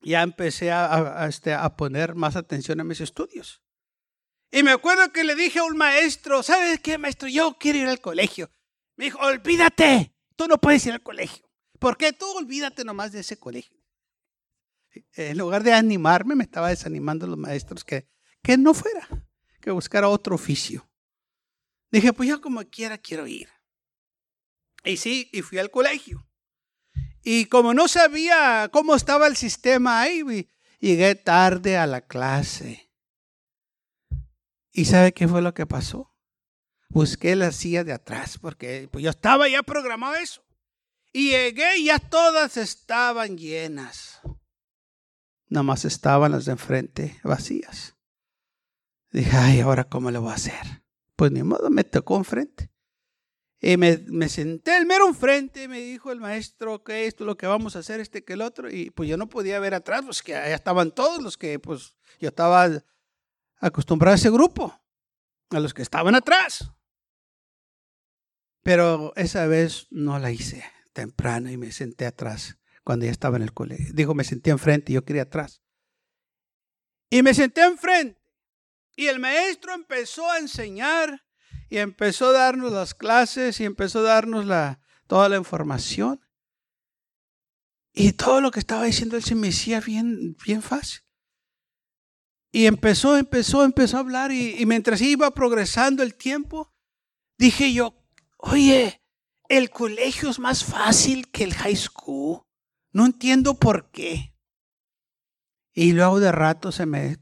ya 0.00 0.22
empecé 0.22 0.70
a, 0.70 1.26
este, 1.28 1.52
a, 1.52 1.76
poner 1.76 2.14
más 2.14 2.36
atención 2.36 2.80
a 2.80 2.84
mis 2.84 3.00
estudios. 3.00 3.62
Y 4.56 4.62
me 4.62 4.70
acuerdo 4.70 5.12
que 5.12 5.22
le 5.22 5.34
dije 5.34 5.58
a 5.58 5.64
un 5.64 5.76
maestro, 5.76 6.42
¿sabes 6.42 6.80
qué, 6.80 6.96
maestro? 6.96 7.28
Yo 7.28 7.58
quiero 7.60 7.78
ir 7.78 7.88
al 7.88 8.00
colegio. 8.00 8.50
Me 8.96 9.04
dijo, 9.04 9.18
olvídate, 9.18 10.14
tú 10.34 10.48
no 10.48 10.56
puedes 10.56 10.86
ir 10.86 10.94
al 10.94 11.02
colegio. 11.02 11.46
¿Por 11.78 11.98
qué? 11.98 12.14
Tú 12.14 12.24
olvídate 12.38 12.82
nomás 12.82 13.12
de 13.12 13.20
ese 13.20 13.38
colegio. 13.38 13.76
En 15.12 15.36
lugar 15.36 15.62
de 15.62 15.74
animarme, 15.74 16.34
me 16.34 16.44
estaba 16.44 16.70
desanimando 16.70 17.26
los 17.26 17.36
maestros 17.36 17.84
que, 17.84 18.08
que 18.42 18.56
no 18.56 18.72
fuera, 18.72 19.06
que 19.60 19.72
buscara 19.72 20.08
otro 20.08 20.36
oficio. 20.36 20.88
Dije, 21.90 22.14
pues 22.14 22.26
yo 22.26 22.40
como 22.40 22.64
quiera 22.64 22.96
quiero 22.96 23.26
ir. 23.26 23.50
Y 24.84 24.96
sí, 24.96 25.28
y 25.34 25.42
fui 25.42 25.58
al 25.58 25.70
colegio. 25.70 26.26
Y 27.22 27.44
como 27.44 27.74
no 27.74 27.88
sabía 27.88 28.70
cómo 28.72 28.94
estaba 28.94 29.26
el 29.26 29.36
sistema 29.36 30.00
ahí, 30.00 30.48
llegué 30.80 31.14
tarde 31.14 31.76
a 31.76 31.86
la 31.86 32.00
clase. 32.00 32.85
¿Y 34.76 34.84
sabe 34.84 35.14
qué 35.14 35.26
fue 35.26 35.40
lo 35.40 35.54
que 35.54 35.64
pasó? 35.64 36.12
Busqué 36.90 37.34
la 37.34 37.50
silla 37.50 37.82
de 37.82 37.94
atrás 37.94 38.36
porque 38.38 38.90
pues, 38.92 39.02
yo 39.02 39.08
estaba 39.08 39.48
ya 39.48 39.62
programado 39.62 40.16
eso. 40.16 40.44
Y 41.14 41.30
llegué 41.30 41.78
y 41.78 41.86
ya 41.86 41.98
todas 41.98 42.58
estaban 42.58 43.38
llenas. 43.38 44.20
Nada 45.48 45.62
más 45.62 45.86
estaban 45.86 46.32
las 46.32 46.44
de 46.44 46.52
enfrente 46.52 47.18
vacías. 47.24 47.96
Dije, 49.12 49.34
ay, 49.34 49.60
ahora 49.60 49.84
cómo 49.84 50.10
lo 50.10 50.20
voy 50.20 50.32
a 50.32 50.34
hacer. 50.34 50.84
Pues 51.16 51.32
ni 51.32 51.42
modo, 51.42 51.70
me 51.70 51.84
tocó 51.84 52.18
enfrente. 52.18 52.70
Y 53.58 53.78
me, 53.78 54.04
me 54.08 54.28
senté 54.28 54.76
el 54.76 54.84
mero 54.84 55.08
enfrente 55.08 55.62
y 55.62 55.68
me 55.68 55.80
dijo 55.80 56.12
el 56.12 56.20
maestro 56.20 56.84
que 56.84 57.06
esto 57.06 57.24
es 57.24 57.26
lo 57.26 57.38
que 57.38 57.46
vamos 57.46 57.76
a 57.76 57.78
hacer, 57.78 58.00
este 58.00 58.24
que 58.24 58.34
el 58.34 58.42
otro. 58.42 58.70
Y 58.70 58.90
pues 58.90 59.08
yo 59.08 59.16
no 59.16 59.30
podía 59.30 59.58
ver 59.58 59.72
atrás, 59.72 60.02
pues 60.04 60.22
que 60.22 60.36
allá 60.36 60.54
estaban 60.54 60.90
todos 60.90 61.22
los 61.22 61.38
que 61.38 61.58
pues 61.58 61.94
yo 62.20 62.28
estaba 62.28 62.68
acostumbrado 63.58 64.12
a 64.12 64.16
ese 64.16 64.30
grupo, 64.30 64.80
a 65.50 65.60
los 65.60 65.74
que 65.74 65.82
estaban 65.82 66.14
atrás. 66.14 66.70
Pero 68.62 69.12
esa 69.16 69.46
vez 69.46 69.86
no 69.90 70.18
la 70.18 70.30
hice 70.30 70.64
temprano 70.92 71.50
y 71.50 71.56
me 71.56 71.70
senté 71.72 72.06
atrás 72.06 72.58
cuando 72.82 73.04
ya 73.04 73.12
estaba 73.12 73.36
en 73.36 73.42
el 73.42 73.52
colegio. 73.52 73.92
Digo, 73.92 74.14
me 74.14 74.24
senté 74.24 74.50
enfrente 74.50 74.92
y 74.92 74.94
yo 74.96 75.04
quería 75.04 75.22
atrás. 75.22 75.62
Y 77.10 77.22
me 77.22 77.34
senté 77.34 77.62
enfrente. 77.62 78.20
Y 78.96 79.06
el 79.06 79.20
maestro 79.20 79.74
empezó 79.74 80.30
a 80.30 80.38
enseñar 80.38 81.24
y 81.68 81.78
empezó 81.78 82.30
a 82.30 82.32
darnos 82.32 82.72
las 82.72 82.94
clases 82.94 83.60
y 83.60 83.64
empezó 83.64 84.00
a 84.00 84.02
darnos 84.02 84.46
la, 84.46 84.80
toda 85.06 85.28
la 85.28 85.36
información. 85.36 86.20
Y 87.92 88.12
todo 88.12 88.40
lo 88.40 88.50
que 88.50 88.58
estaba 88.58 88.84
diciendo 88.84 89.16
él 89.16 89.22
se 89.22 89.34
me 89.34 89.48
hacía 89.48 89.80
bien, 89.80 90.36
bien 90.44 90.62
fácil. 90.62 91.05
Y 92.56 92.64
empezó, 92.64 93.18
empezó, 93.18 93.64
empezó 93.64 93.98
a 93.98 94.00
hablar 94.00 94.32
y, 94.32 94.64
mientras 94.64 95.02
iba 95.02 95.30
progresando 95.32 96.02
el 96.02 96.14
tiempo, 96.14 96.72
dije 97.36 97.74
yo, 97.74 98.02
oye, 98.38 99.02
el 99.50 99.68
colegio 99.68 100.30
es 100.30 100.38
más 100.38 100.64
fácil 100.64 101.30
que 101.30 101.44
el 101.44 101.52
high 101.52 101.76
school. 101.76 102.46
No 102.92 103.04
entiendo 103.04 103.58
por 103.58 103.90
qué. 103.90 104.34
Y 105.74 105.92
luego 105.92 106.18
de 106.18 106.32
rato 106.32 106.72
se 106.72 106.86
me, 106.86 107.18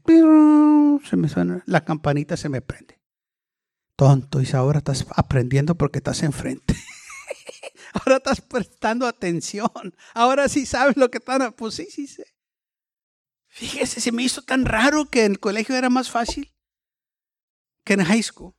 se 1.03 1.17
me 1.17 1.27
suena, 1.27 1.61
la 1.65 1.83
campanita 1.83 2.37
se 2.37 2.47
me 2.47 2.61
prende. 2.61 3.01
Tonto, 3.97 4.41
y 4.41 4.49
ahora 4.53 4.77
estás 4.77 5.05
aprendiendo 5.17 5.75
porque 5.75 5.97
estás 5.97 6.23
enfrente. 6.23 6.75
ahora 7.93 8.19
estás 8.19 8.39
prestando 8.39 9.05
atención. 9.05 9.93
Ahora 10.13 10.47
sí 10.47 10.65
sabes 10.65 10.95
lo 10.95 11.11
que 11.11 11.17
están. 11.17 11.51
Pues 11.51 11.73
sí, 11.73 11.87
sí 11.91 12.07
sé. 12.07 12.34
Fíjese, 13.55 14.01
se 14.01 14.11
me 14.11 14.21
hizo 14.21 14.41
tan 14.41 14.65
raro 14.65 15.05
que 15.05 15.23
en 15.23 15.31
el 15.31 15.39
colegio 15.39 15.77
era 15.77 15.89
más 15.89 16.11
fácil 16.11 16.53
que 17.85 17.93
en 17.93 18.03
high 18.03 18.21
school. 18.21 18.53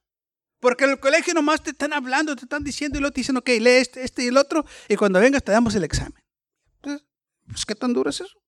Porque 0.59 0.85
en 0.85 0.93
el 0.93 1.01
colegio 1.01 1.35
nomás 1.35 1.63
te 1.63 1.73
están 1.73 1.93
hablando, 1.93 2.35
te 2.35 2.47
están 2.47 2.65
diciendo 2.65 2.97
y 2.97 3.03
luego 3.03 3.13
te 3.13 3.21
dicen, 3.21 3.37
ok, 3.37 3.47
lee 3.61 3.73
este, 3.73 4.03
este 4.05 4.25
y 4.25 4.29
el 4.29 4.39
otro, 4.39 4.65
y 4.89 4.97
cuando 4.97 5.21
vengas 5.21 5.45
te 5.45 5.53
damos 5.53 5.75
el 5.75 5.85
examen. 5.85 6.25
Entonces, 6.77 7.07
pues, 7.47 7.67
¿qué 7.67 7.75
tan 7.75 7.93
duro 7.93 8.09
es 8.09 8.23
eso? 8.23 8.41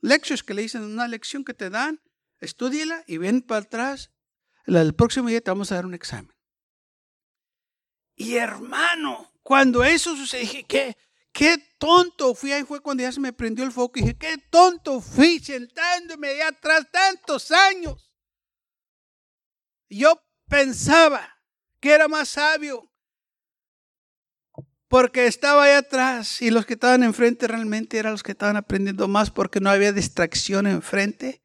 Lectures 0.00 0.42
que 0.42 0.54
le 0.54 0.62
dicen, 0.62 0.82
una 0.82 1.06
lección 1.06 1.44
que 1.44 1.54
te 1.54 1.70
dan, 1.70 2.02
estudiela 2.40 3.04
y 3.06 3.18
ven 3.18 3.42
para 3.42 3.60
atrás 3.60 4.10
el 4.66 4.92
próximo 4.96 5.28
día 5.28 5.40
te 5.40 5.52
vamos 5.52 5.70
a 5.70 5.76
dar 5.76 5.86
un 5.86 5.94
examen. 5.94 6.34
Y 8.16 8.38
hermano, 8.38 9.30
cuando 9.44 9.84
eso 9.84 10.16
sucedió, 10.16 10.46
dije, 10.46 10.64
¿qué? 10.64 10.96
Qué 11.34 11.58
tonto 11.78 12.32
fui. 12.34 12.52
Ahí 12.52 12.62
fue 12.62 12.80
cuando 12.80 13.02
ya 13.02 13.10
se 13.10 13.18
me 13.18 13.32
prendió 13.32 13.64
el 13.64 13.72
foco. 13.72 13.98
Y 13.98 14.02
dije, 14.02 14.16
qué 14.16 14.38
tonto 14.50 15.00
fui 15.00 15.40
sentándome 15.40 16.28
allá 16.28 16.48
atrás 16.48 16.86
tantos 16.90 17.50
años. 17.50 18.14
Yo 19.90 20.22
pensaba 20.48 21.28
que 21.80 21.90
era 21.90 22.06
más 22.06 22.30
sabio 22.30 22.88
porque 24.88 25.26
estaba 25.26 25.64
ahí 25.64 25.72
atrás 25.72 26.40
y 26.40 26.50
los 26.50 26.66
que 26.66 26.74
estaban 26.74 27.02
enfrente 27.02 27.48
realmente 27.48 27.98
eran 27.98 28.12
los 28.12 28.22
que 28.22 28.30
estaban 28.30 28.56
aprendiendo 28.56 29.08
más 29.08 29.32
porque 29.32 29.58
no 29.58 29.70
había 29.70 29.92
distracción 29.92 30.68
enfrente. 30.68 31.42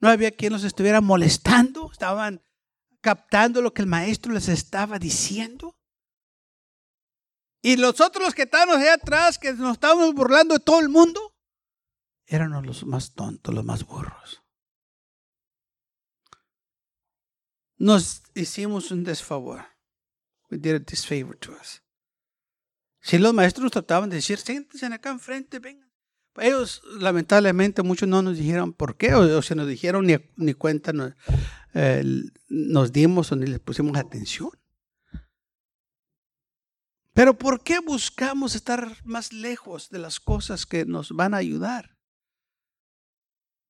No 0.00 0.08
había 0.08 0.30
quien 0.30 0.52
los 0.52 0.62
estuviera 0.62 1.00
molestando. 1.00 1.90
Estaban 1.90 2.44
captando 3.00 3.60
lo 3.60 3.74
que 3.74 3.82
el 3.82 3.88
maestro 3.88 4.32
les 4.32 4.48
estaba 4.48 5.00
diciendo. 5.00 5.76
Y 7.62 7.76
los 7.76 8.00
otros 8.00 8.34
que 8.34 8.42
estábamos 8.42 8.76
ahí 8.76 8.88
atrás, 8.88 9.38
que 9.38 9.52
nos 9.54 9.74
estábamos 9.74 10.12
burlando 10.14 10.54
de 10.54 10.60
todo 10.60 10.80
el 10.80 10.88
mundo, 10.88 11.32
eran 12.26 12.50
los 12.66 12.84
más 12.84 13.14
tontos, 13.14 13.54
los 13.54 13.64
más 13.64 13.86
burros. 13.86 14.42
Nos 17.76 18.22
hicimos 18.34 18.90
un 18.90 19.04
desfavor. 19.04 19.64
We 20.50 20.58
did 20.58 20.74
a 20.74 20.78
disfavor 20.80 21.36
to 21.36 21.52
us. 21.52 21.82
Si 23.00 23.18
los 23.18 23.32
maestros 23.34 23.70
trataban 23.70 24.10
de 24.10 24.16
decir, 24.16 24.38
siéntense 24.38 24.86
acá 24.86 25.10
enfrente, 25.10 25.58
vengan. 25.58 25.90
Ellos, 26.36 26.82
lamentablemente, 26.98 27.82
muchos 27.82 28.08
no 28.08 28.22
nos 28.22 28.38
dijeron 28.38 28.72
por 28.72 28.96
qué, 28.96 29.14
o, 29.14 29.42
se 29.42 29.54
nos 29.54 29.66
dijeron 29.68 30.06
ni, 30.06 30.16
ni 30.36 30.54
cuenta 30.54 30.92
nos, 30.92 31.12
eh, 31.74 32.02
nos 32.48 32.92
dimos 32.92 33.32
o 33.32 33.36
ni 33.36 33.46
les 33.46 33.60
pusimos 33.60 33.96
atención. 33.96 34.50
Pero 37.14 37.36
¿por 37.36 37.62
qué 37.62 37.78
buscamos 37.80 38.54
estar 38.54 38.96
más 39.04 39.32
lejos 39.32 39.90
de 39.90 39.98
las 39.98 40.18
cosas 40.18 40.64
que 40.64 40.86
nos 40.86 41.10
van 41.10 41.34
a 41.34 41.38
ayudar? 41.38 41.98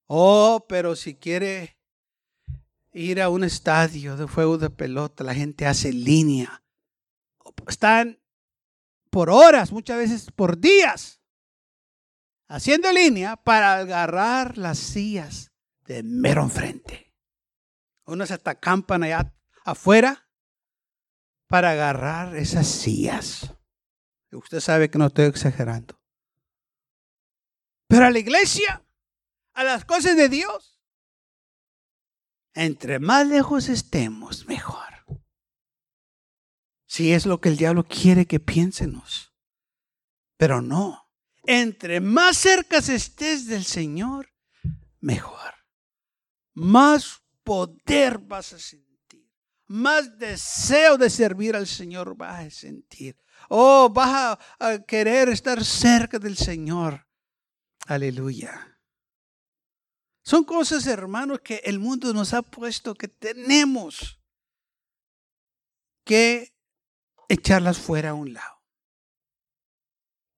Oh, 0.06 0.64
pero 0.68 0.94
si 0.94 1.16
quiere 1.16 1.78
ir 2.92 3.20
a 3.20 3.30
un 3.30 3.42
estadio 3.42 4.16
de 4.16 4.28
fuego 4.28 4.58
de 4.58 4.70
pelota, 4.70 5.24
la 5.24 5.34
gente 5.34 5.66
hace 5.66 5.92
línea. 5.92 6.62
Están 7.66 8.20
por 9.10 9.28
horas, 9.28 9.72
muchas 9.72 9.98
veces 9.98 10.30
por 10.30 10.58
días, 10.58 11.20
haciendo 12.48 12.92
línea 12.92 13.36
para 13.36 13.76
agarrar 13.76 14.56
las 14.56 14.78
sillas 14.78 15.52
de 15.84 16.02
mero 16.02 16.42
enfrente. 16.42 17.12
Unos 18.04 18.30
hasta 18.30 18.52
acampan 18.52 19.02
allá 19.02 19.34
afuera 19.64 20.28
para 21.52 21.72
agarrar 21.72 22.34
esas 22.34 22.66
sillas. 22.66 23.54
usted 24.30 24.58
sabe 24.58 24.88
que 24.88 24.96
no 24.96 25.08
estoy 25.08 25.26
exagerando. 25.26 26.00
Pero 27.88 28.06
a 28.06 28.10
la 28.10 28.18
iglesia, 28.18 28.82
a 29.52 29.62
las 29.62 29.84
cosas 29.84 30.16
de 30.16 30.30
Dios, 30.30 30.80
entre 32.54 33.00
más 33.00 33.26
lejos 33.26 33.68
estemos, 33.68 34.46
mejor. 34.46 35.04
Si 36.86 37.12
es 37.12 37.26
lo 37.26 37.42
que 37.42 37.50
el 37.50 37.58
diablo 37.58 37.84
quiere 37.84 38.24
que 38.24 38.40
piénsenos. 38.40 39.34
Pero 40.38 40.62
no. 40.62 41.10
Entre 41.44 42.00
más 42.00 42.38
cerca 42.38 42.78
estés 42.78 43.46
del 43.46 43.66
Señor, 43.66 44.32
mejor. 45.00 45.52
Más 46.54 47.20
poder 47.44 48.20
vas 48.20 48.54
a 48.54 48.58
sentir. 48.58 48.91
Más 49.66 50.18
deseo 50.18 50.98
de 50.98 51.10
servir 51.10 51.56
al 51.56 51.66
Señor 51.66 52.16
vas 52.16 52.46
a 52.46 52.50
sentir. 52.50 53.16
Oh, 53.48 53.90
vas 53.90 54.38
a, 54.58 54.78
querer 54.86 55.28
estar 55.28 55.64
cerca 55.64 56.18
del 56.18 56.36
Señor. 56.36 57.06
Aleluya. 57.86 58.78
Son 60.22 60.44
cosas, 60.44 60.86
hermanos, 60.86 61.40
que 61.40 61.62
el 61.64 61.78
mundo 61.78 62.12
nos 62.12 62.32
ha 62.32 62.42
puesto 62.42 62.94
que 62.94 63.08
tenemos 63.08 64.20
que 66.04 66.54
echarlas 67.28 67.78
fuera 67.78 68.10
a 68.10 68.14
un 68.14 68.32
lado 68.34 68.62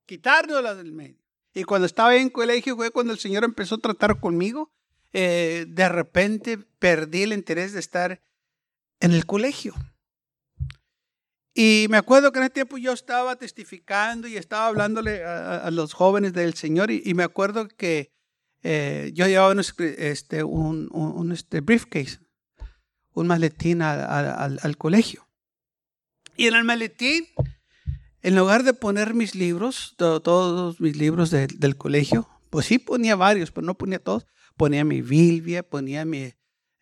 quitárnoslas 0.07 0.77
del 0.77 0.93
medio. 0.93 1.23
Y 1.55 1.65
cuando 1.65 1.87
estaba 1.87 2.17
en 2.17 2.31
colegio 2.31 2.77
fue 2.77 2.91
cuando 2.91 3.13
el 3.13 3.19
Señor 3.19 3.45
empezó 3.45 3.77
a 3.77 3.81
tratar 3.81 4.21
conmigo. 4.21 4.73
Eh, 5.13 5.67
de 5.69 5.89
repente 5.89 6.59
perdí 6.59 7.23
el 7.23 7.33
interés 7.33 7.73
de 7.73 7.81
estar 7.81 8.21
en 9.01 9.13
el 9.13 9.27
colegio. 9.27 9.75
Y 11.55 11.87
me 11.89 11.97
acuerdo 11.97 12.33
que 12.33 12.41
en 12.41 12.45
ese 12.45 12.55
tiempo 12.55 12.79
yo 12.79 12.93
estaba 12.93 13.37
testificando 13.37 14.27
y 14.27 14.37
estaba 14.37 14.67
hablándole 14.67 15.25
a, 15.25 15.71
los 15.71 15.93
jóvenes 15.93 16.33
del 16.33 16.55
Señor 16.55 16.91
y, 16.91 17.15
me 17.15 17.23
acuerdo 17.23 17.69
que 17.69 18.13
eh, 18.63 19.13
yo 19.15 19.27
llevaba 19.29 19.53
un, 19.53 19.61
este, 19.61 20.43
un, 20.43 21.31
este 21.33 21.61
briefcase, 21.61 22.19
un 23.13 23.29
maletín 23.29 23.83
al, 23.83 24.59
al 24.61 24.77
colegio. 24.77 25.29
Y 26.37 26.49
en 26.49 26.55
el 26.55 26.65
maletín 26.65 27.27
en 28.25 28.37
lugar 28.37 28.63
de 28.63 28.73
poner 28.73 29.13
mis 29.13 29.35
libros, 29.35 29.97
todos 29.99 30.81
mis 30.81 30.97
libros 30.97 31.31
del 31.31 31.77
colegio, 31.77 32.27
pues 32.49 32.65
sí 32.65 32.79
ponía 32.79 33.17
varios, 33.17 33.51
pero 33.51 33.67
no 33.67 33.75
ponía 33.75 33.99
todos. 33.99 34.27
Ponía 34.57 34.83
mi 34.83 35.03
Biblia, 35.03 35.63
ponía 35.63 36.07
mi, 36.07 36.33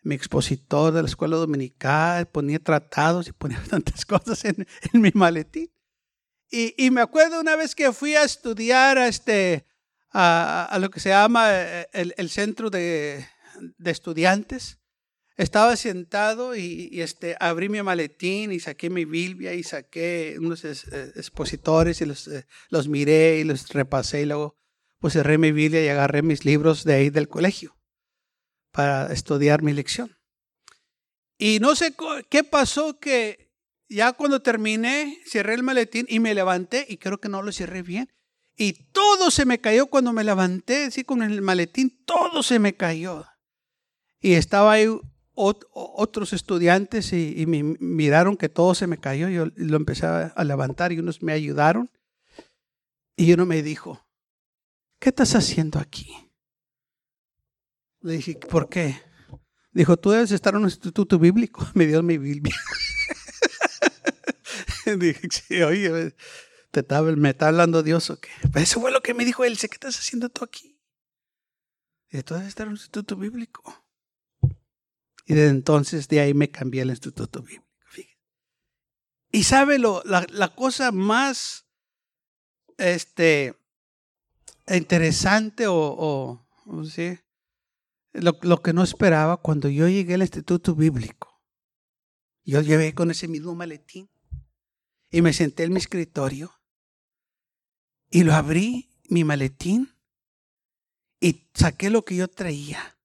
mi 0.03 0.15
expositor 0.15 0.93
de 0.93 1.01
la 1.01 1.07
escuela 1.07 1.37
dominical, 1.37 2.27
ponía 2.27 2.59
tratados 2.59 3.27
y 3.27 3.31
ponía 3.31 3.61
tantas 3.69 4.05
cosas 4.05 4.45
en, 4.45 4.67
mi 4.93 5.11
maletín. 5.13 5.71
Y, 6.55 6.91
me 6.91 7.01
acuerdo 7.01 7.39
una 7.39 7.55
vez 7.55 7.73
que 7.73 7.91
fui 7.93 8.15
a 8.15 8.23
estudiar 8.23 8.99
a, 8.99 9.07
este, 9.07 9.65
a, 10.11 10.77
lo 10.79 10.91
que 10.91 10.99
se 10.99 11.09
llama 11.09 11.47
eh, 11.49 11.87
el, 11.93 12.29
centro 12.29 12.69
de, 12.69 13.25
estudiantes. 13.83 14.77
Estaba 15.35 15.75
sentado 15.75 16.55
y, 16.55 17.01
este, 17.01 17.35
abrí 17.39 17.69
mi 17.69 17.81
maletín 17.81 18.51
y 18.51 18.59
saqué 18.59 18.91
mi 18.91 19.03
Biblia 19.03 19.55
y 19.55 19.63
saqué 19.63 20.35
unos 20.37 20.63
eh, 20.63 21.11
expositores 21.15 22.01
y 22.01 22.05
los, 22.05 22.27
eh, 22.27 22.45
los 22.69 22.87
miré 22.87 23.39
y 23.39 23.45
los 23.45 23.67
repasé 23.69 24.21
y 24.21 24.25
luego 24.25 24.55
pues 24.99 25.13
cerré 25.13 25.39
mi 25.39 25.51
Biblia 25.51 25.83
y 25.83 25.87
agarré 25.87 26.21
mis 26.21 26.45
libros 26.45 26.83
de 26.83 26.93
ahí 26.93 27.09
del 27.09 27.29
colegio 27.29 27.75
para 28.73 29.13
estudiar 29.13 29.61
mi 29.61 29.71
lección. 29.71 30.11
Y 31.37 31.59
no 31.59 31.75
sé 31.75 31.95
qué 32.29 32.43
pasó 32.43 32.99
que 32.99 33.53
ya 33.87 34.13
cuando 34.13 34.41
terminé, 34.41 35.19
cerré 35.25 35.53
el 35.53 35.63
maletín 35.63 36.05
y 36.09 36.19
me 36.19 36.33
levanté 36.33 36.85
y 36.89 36.97
creo 36.97 37.19
que 37.19 37.29
no 37.29 37.41
lo 37.41 37.51
cerré 37.51 37.83
bien. 37.83 38.11
Y 38.57 38.73
todo 38.91 39.31
se 39.31 39.45
me 39.45 39.59
cayó 39.59 39.87
cuando 39.87 40.11
me 40.13 40.23
levanté, 40.23 40.85
así 40.85 41.03
con 41.03 41.21
el 41.23 41.41
maletín, 41.41 42.03
todo 42.05 42.43
se 42.43 42.59
me 42.59 42.75
cayó. 42.75 43.25
Y 44.19 44.33
estaba 44.33 44.73
ahí 44.73 44.87
otros 45.35 46.33
estudiantes 46.33 47.13
y, 47.13 47.45
me 47.47 47.63
miraron 47.79 48.37
que 48.37 48.49
todo 48.49 48.73
se 48.75 48.87
me 48.87 48.97
cayó. 48.97 49.29
Yo 49.29 49.47
lo 49.55 49.77
empecé 49.77 50.05
a 50.05 50.43
levantar 50.43 50.91
y 50.91 50.99
unos 50.99 51.21
me 51.21 51.33
ayudaron. 51.33 51.91
Y 53.15 53.33
uno 53.33 53.45
me 53.45 53.61
dijo, 53.61 54.03
¿qué 54.99 55.09
estás 55.09 55.35
haciendo 55.35 55.79
aquí? 55.79 56.22
Le 58.03 58.13
dije, 58.13 58.35
¿por 58.35 58.67
qué? 58.67 59.01
Dijo, 59.71 59.97
tú 59.97 60.11
debes 60.11 60.31
estar 60.31 60.53
en 60.53 60.59
un 60.59 60.65
instituto 60.65 61.17
bíblico. 61.17 61.65
Me 61.73 61.87
dio 61.87 62.03
mi 62.03 62.17
Biblia. 62.17 62.55
Dije, 64.97 65.29
sí, 65.31 65.61
oye, 65.63 66.13
te 66.69 66.81
está, 66.81 67.01
me 67.01 67.29
está 67.29 67.47
hablando 67.47 67.81
Dios 67.81 68.09
o 68.09 68.19
qué. 68.19 68.29
Pues 68.51 68.65
eso 68.65 68.81
fue 68.81 68.91
lo 68.91 69.01
que 69.01 69.13
me 69.13 69.23
dijo 69.23 69.45
él. 69.45 69.57
¿Qué 69.57 69.67
estás 69.67 69.97
haciendo 69.97 70.27
tú 70.27 70.43
aquí? 70.43 70.77
Y 72.11 72.21
tú 72.23 72.33
debes 72.33 72.49
estar 72.49 72.65
en 72.65 72.71
un 72.71 72.75
instituto 72.75 73.15
bíblico. 73.15 73.85
Y 75.25 75.35
desde 75.35 75.49
entonces 75.49 76.09
de 76.09 76.19
ahí 76.19 76.33
me 76.33 76.51
cambié 76.51 76.81
al 76.81 76.89
instituto 76.89 77.41
bíblico. 77.41 77.65
Y 79.31 79.43
sabe 79.43 79.79
lo, 79.79 80.03
la, 80.03 80.53
cosa 80.53 80.91
más 80.91 81.65
este, 82.77 83.57
interesante 84.67 85.65
o, 85.67 86.45
o 86.65 86.83
¿sí? 86.83 87.17
Lo, 88.13 88.37
lo, 88.41 88.61
que 88.61 88.73
no 88.73 88.83
esperaba 88.83 89.37
cuando 89.37 89.69
yo 89.69 89.87
llegué 89.87 90.13
al 90.13 90.21
instituto 90.21 90.75
bíblico. 90.75 91.41
Yo 92.45 92.61
llevé 92.61 92.93
con 92.93 93.11
ese 93.11 93.27
mismo 93.27 93.55
maletín 93.55 94.09
y 95.09 95.21
me 95.21 95.33
senté 95.33 95.63
en 95.63 95.73
mi 95.73 95.79
escritorio 95.79 96.53
y 98.09 98.23
lo 98.23 98.33
abrí, 98.33 98.91
mi 99.09 99.23
maletín, 99.23 99.95
y 101.19 101.49
saqué 101.55 101.89
lo 101.89 102.05
que 102.05 102.15
yo 102.15 102.27
traía. 102.27 102.97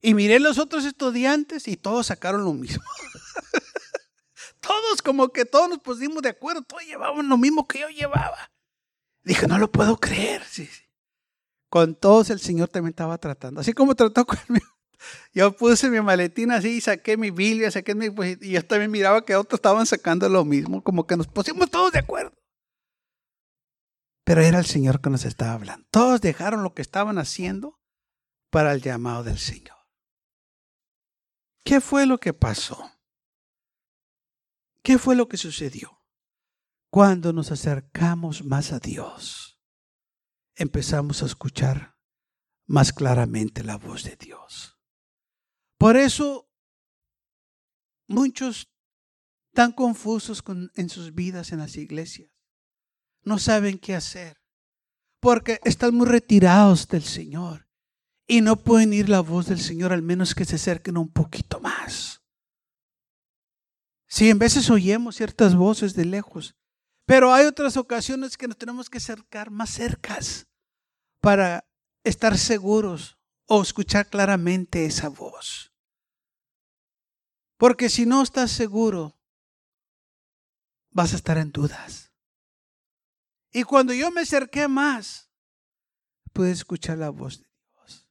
Y 0.00 0.14
miré 0.14 0.40
los 0.40 0.58
otros 0.58 0.84
estudiantes 0.84 1.68
y 1.68 1.76
todos 1.76 2.06
sacaron 2.06 2.44
lo 2.44 2.54
mismo. 2.54 2.82
todos 4.60 5.02
como 5.02 5.28
que 5.30 5.44
todos 5.44 5.68
nos 5.68 5.80
pusimos 5.80 6.22
de 6.22 6.30
acuerdo, 6.30 6.62
todos 6.62 6.84
llevaban 6.84 7.28
lo 7.28 7.36
mismo 7.36 7.66
que 7.66 7.80
yo 7.80 7.88
llevaba. 7.88 8.52
Dije, 9.22 9.46
no 9.46 9.58
lo 9.58 9.70
puedo 9.70 9.98
creer. 9.98 10.42
Con 11.76 11.94
todos 11.94 12.30
el 12.30 12.40
Señor 12.40 12.70
también 12.70 12.92
estaba 12.92 13.18
tratando. 13.18 13.60
Así 13.60 13.74
como 13.74 13.94
trató 13.94 14.24
conmigo. 14.26 14.66
Yo 15.34 15.54
puse 15.54 15.90
mi 15.90 16.00
maletín 16.00 16.50
así 16.50 16.78
y 16.78 16.80
saqué 16.80 17.18
mi 17.18 17.30
Biblia, 17.30 17.70
saqué 17.70 17.94
mi, 17.94 18.08
pues, 18.08 18.38
y 18.40 18.52
yo 18.52 18.64
también 18.64 18.90
miraba 18.90 19.26
que 19.26 19.36
otros 19.36 19.58
estaban 19.58 19.84
sacando 19.84 20.26
lo 20.30 20.46
mismo, 20.46 20.82
como 20.82 21.06
que 21.06 21.18
nos 21.18 21.26
pusimos 21.26 21.70
todos 21.70 21.92
de 21.92 21.98
acuerdo. 21.98 22.32
Pero 24.24 24.40
era 24.40 24.58
el 24.58 24.64
Señor 24.64 25.02
que 25.02 25.10
nos 25.10 25.26
estaba 25.26 25.52
hablando. 25.52 25.86
Todos 25.90 26.22
dejaron 26.22 26.62
lo 26.62 26.72
que 26.72 26.80
estaban 26.80 27.18
haciendo 27.18 27.78
para 28.50 28.72
el 28.72 28.80
llamado 28.80 29.22
del 29.24 29.36
Señor. 29.36 29.76
¿Qué 31.62 31.82
fue 31.82 32.06
lo 32.06 32.16
que 32.16 32.32
pasó? 32.32 32.90
¿Qué 34.82 34.96
fue 34.96 35.14
lo 35.14 35.28
que 35.28 35.36
sucedió? 35.36 36.02
Cuando 36.88 37.34
nos 37.34 37.52
acercamos 37.52 38.46
más 38.46 38.72
a 38.72 38.78
Dios, 38.78 39.55
empezamos 40.56 41.22
a 41.22 41.26
escuchar 41.26 41.96
más 42.66 42.92
claramente 42.92 43.62
la 43.62 43.76
voz 43.76 44.04
de 44.04 44.16
Dios. 44.16 44.78
Por 45.78 45.96
eso 45.96 46.50
muchos 48.08 48.68
están 49.52 49.72
confusos 49.72 50.42
en 50.74 50.88
sus 50.88 51.14
vidas 51.14 51.52
en 51.52 51.60
las 51.60 51.76
iglesias. 51.76 52.30
No 53.22 53.38
saben 53.38 53.78
qué 53.78 53.94
hacer 53.94 54.42
porque 55.20 55.60
están 55.64 55.94
muy 55.94 56.06
retirados 56.06 56.88
del 56.88 57.02
Señor 57.02 57.68
y 58.26 58.40
no 58.40 58.56
pueden 58.56 58.92
ir 58.92 59.08
la 59.08 59.20
voz 59.20 59.46
del 59.46 59.60
Señor 59.60 59.92
al 59.92 60.02
menos 60.02 60.34
que 60.34 60.44
se 60.44 60.56
acerquen 60.56 60.96
un 60.96 61.08
poquito 61.08 61.60
más. 61.60 62.22
Sí, 64.08 64.30
en 64.30 64.38
veces 64.38 64.70
oímos 64.70 65.16
ciertas 65.16 65.54
voces 65.54 65.94
de 65.94 66.04
lejos, 66.04 66.56
pero 67.06 67.32
hay 67.32 67.46
otras 67.46 67.76
ocasiones 67.76 68.36
que 68.36 68.48
nos 68.48 68.58
tenemos 68.58 68.90
que 68.90 68.98
acercar 68.98 69.50
más 69.50 69.70
cercas 69.70 70.48
para 71.20 71.64
estar 72.02 72.36
seguros 72.36 73.16
o 73.46 73.62
escuchar 73.62 74.08
claramente 74.08 74.84
esa 74.84 75.08
voz. 75.08 75.72
Porque 77.56 77.88
si 77.88 78.04
no 78.06 78.22
estás 78.22 78.50
seguro, 78.50 79.18
vas 80.90 81.12
a 81.12 81.16
estar 81.16 81.38
en 81.38 81.52
dudas. 81.52 82.12
Y 83.52 83.62
cuando 83.62 83.94
yo 83.94 84.10
me 84.10 84.22
acerqué 84.22 84.66
más, 84.66 85.30
pude 86.32 86.50
escuchar 86.50 86.98
la 86.98 87.10
voz 87.10 87.38
de 87.38 87.48
Dios. 87.48 88.08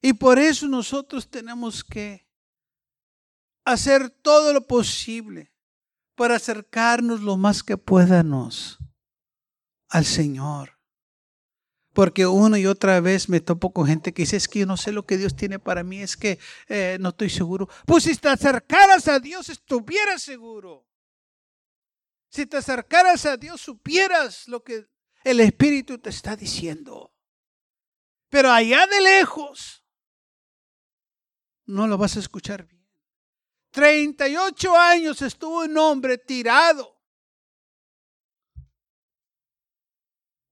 Y 0.00 0.14
por 0.14 0.38
eso 0.38 0.66
nosotros 0.66 1.28
tenemos 1.28 1.84
que 1.84 2.26
hacer 3.64 4.08
todo 4.10 4.54
lo 4.54 4.66
posible 4.66 5.55
para 6.16 6.36
acercarnos 6.36 7.20
lo 7.20 7.36
más 7.36 7.62
que 7.62 7.76
podamos 7.76 8.78
al 9.88 10.04
Señor. 10.04 10.72
Porque 11.92 12.26
una 12.26 12.58
y 12.58 12.66
otra 12.66 13.00
vez 13.00 13.28
me 13.28 13.40
topo 13.40 13.72
con 13.72 13.86
gente 13.86 14.12
que 14.12 14.22
dice, 14.22 14.36
es 14.36 14.48
que 14.48 14.60
yo 14.60 14.66
no 14.66 14.76
sé 14.76 14.92
lo 14.92 15.06
que 15.06 15.16
Dios 15.16 15.34
tiene 15.34 15.58
para 15.58 15.82
mí, 15.82 16.00
es 16.02 16.16
que 16.16 16.38
eh, 16.68 16.98
no 17.00 17.10
estoy 17.10 17.30
seguro. 17.30 17.68
Pues 17.86 18.04
si 18.04 18.14
te 18.16 18.28
acercaras 18.28 19.08
a 19.08 19.18
Dios, 19.18 19.48
estuvieras 19.48 20.22
seguro. 20.22 20.86
Si 22.28 22.44
te 22.44 22.58
acercaras 22.58 23.24
a 23.24 23.36
Dios, 23.36 23.60
supieras 23.60 24.46
lo 24.48 24.62
que 24.62 24.86
el 25.24 25.40
Espíritu 25.40 25.98
te 25.98 26.10
está 26.10 26.36
diciendo. 26.36 27.14
Pero 28.28 28.50
allá 28.50 28.86
de 28.86 29.00
lejos, 29.00 29.82
no 31.64 31.86
lo 31.86 31.96
vas 31.96 32.16
a 32.16 32.20
escuchar 32.20 32.66
bien. 32.66 32.75
38 33.76 34.74
años 34.74 35.20
estuvo 35.20 35.60
un 35.60 35.76
hombre 35.76 36.16
tirado 36.16 36.98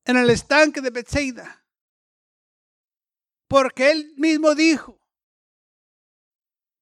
en 0.04 0.18
el 0.18 0.28
estanque 0.28 0.82
de 0.82 0.90
Bethsaida. 0.90 1.64
Porque 3.48 3.92
él 3.92 4.12
mismo 4.18 4.54
dijo 4.54 5.00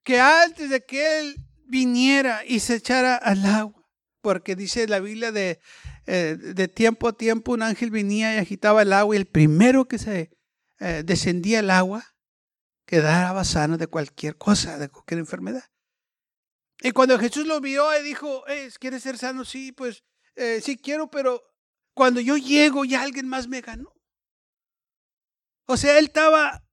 que 0.03 0.19
antes 0.19 0.69
de 0.69 0.85
que 0.85 1.21
él 1.21 1.37
viniera 1.65 2.45
y 2.45 2.59
se 2.59 2.75
echara 2.75 3.15
al 3.15 3.47
agua, 3.47 3.89
porque 4.21 4.57
dice 4.57 4.89
la 4.89 4.99
Biblia 4.99 5.31
de, 5.31 5.61
eh, 6.07 6.37
de 6.37 6.67
tiempo 6.67 7.07
a 7.07 7.13
tiempo 7.13 7.53
un 7.53 7.63
ángel 7.63 7.93
venía 7.93 8.35
y 8.35 8.39
agitaba 8.39 8.83
el 8.83 8.93
agua 8.93 9.15
y 9.15 9.19
el 9.19 9.27
primero 9.27 9.87
que 9.87 9.99
se 9.99 10.37
eh, 10.81 11.05
descendía 11.05 11.61
el 11.61 11.71
agua 11.71 12.17
quedaba 12.85 13.45
sano 13.45 13.79
de 13.79 13.87
cualquier 13.87 14.37
cosa, 14.37 14.77
de 14.77 14.89
cualquier 14.89 15.21
enfermedad. 15.21 15.72
Y 16.85 16.91
cuando 16.91 17.17
Jesús 17.17 17.47
lo 17.47 17.61
vio 17.61 17.97
y 17.97 18.03
dijo, 18.03 18.45
¿quieres 18.81 19.05
ser 19.05 19.17
sano? 19.17 19.45
Sí, 19.45 19.71
pues 19.71 20.03
eh, 20.35 20.61
sí 20.61 20.77
quiero, 20.77 21.09
pero 21.09 21.41
cuando 21.95 22.21
yo 22.21 22.37
llego 22.37 22.85
ya 22.85 23.03
alguien 23.03 23.29
más 23.29 23.47
me 23.47 23.61
ganó. 23.61 23.95
O 25.67 25.77
sea, 25.77 25.97
él 25.99 26.07
estaba 26.07 26.67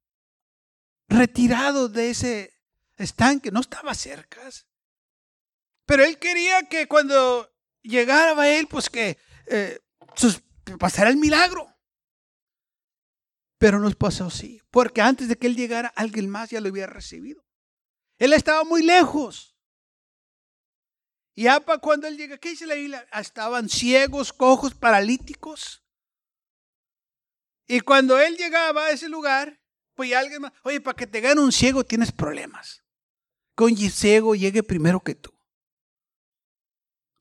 retirado 1.07 1.89
de 1.89 2.09
ese 2.09 2.59
estanque, 2.97 3.51
no 3.51 3.59
estaba 3.59 3.93
cerca. 3.93 4.41
Pero 5.85 6.03
él 6.03 6.17
quería 6.17 6.63
que 6.63 6.87
cuando 6.87 7.47
llegara 7.83 8.49
él, 8.49 8.67
pues 8.67 8.89
que 8.89 9.19
eh, 9.45 9.79
pasara 10.79 11.11
el 11.11 11.17
milagro. 11.17 11.67
Pero 13.59 13.79
no 13.79 13.91
pasó 13.91 14.25
así, 14.25 14.59
porque 14.71 15.01
antes 15.01 15.27
de 15.27 15.37
que 15.37 15.45
él 15.45 15.55
llegara, 15.55 15.89
alguien 15.89 16.29
más 16.29 16.49
ya 16.49 16.61
lo 16.61 16.69
había 16.69 16.87
recibido. 16.87 17.45
Él 18.17 18.33
estaba 18.33 18.63
muy 18.63 18.81
lejos. 18.81 19.58
Y 21.39 21.47
apa 21.47 21.77
cuando 21.77 22.05
él 22.05 22.17
llega, 22.17 22.37
¿qué 22.37 22.49
dice 22.49 22.65
la 22.65 22.75
isla? 22.75 23.07
Estaban 23.13 23.69
ciegos, 23.69 24.33
cojos, 24.33 24.75
paralíticos. 24.75 25.81
Y 27.65 27.79
cuando 27.79 28.19
él 28.19 28.35
llegaba 28.35 28.87
a 28.87 28.91
ese 28.91 29.07
lugar, 29.07 29.57
pues 29.93 30.13
alguien 30.13 30.41
oye, 30.63 30.81
para 30.81 30.97
que 30.97 31.07
te 31.07 31.21
gane 31.21 31.39
un 31.39 31.53
ciego 31.53 31.85
tienes 31.85 32.11
problemas. 32.11 32.83
Con 33.55 33.71
un 33.71 33.77
ciego 33.77 34.35
llegue 34.35 34.63
primero 34.63 34.99
que 34.99 35.15
tú. 35.15 35.31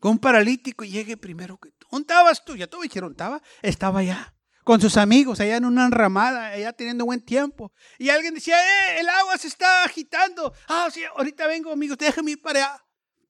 Con 0.00 0.10
un 0.10 0.18
paralítico 0.18 0.84
llegue 0.84 1.16
primero 1.16 1.56
que 1.56 1.70
tú. 1.70 1.86
¿Dónde 1.88 2.12
tú? 2.44 2.56
Ya 2.56 2.66
te 2.66 2.76
dijeron, 2.82 3.12
estaba, 3.12 3.40
estaba 3.62 4.00
allá 4.00 4.34
con 4.64 4.80
sus 4.80 4.96
amigos 4.96 5.38
allá 5.38 5.56
en 5.56 5.64
una 5.64 5.86
enramada, 5.86 6.48
allá 6.48 6.72
teniendo 6.72 7.04
buen 7.06 7.24
tiempo. 7.24 7.72
Y 7.98 8.10
alguien 8.10 8.34
decía, 8.34 8.56
eh, 8.58 8.98
el 8.98 9.08
agua 9.08 9.38
se 9.38 9.46
está 9.46 9.84
agitando. 9.84 10.52
Ah, 10.66 10.88
sí, 10.92 11.04
ahorita 11.04 11.46
vengo, 11.46 11.70
amigos, 11.70 11.96
déjeme 11.96 12.32
ir 12.32 12.42
para, 12.42 12.84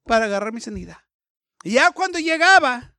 para 0.08 0.24
agarrar 0.24 0.52
mi 0.52 0.60
sanidad. 0.60 0.98
Y 1.62 1.74
ya 1.74 1.92
cuando 1.92 2.18
llegaba, 2.18 2.96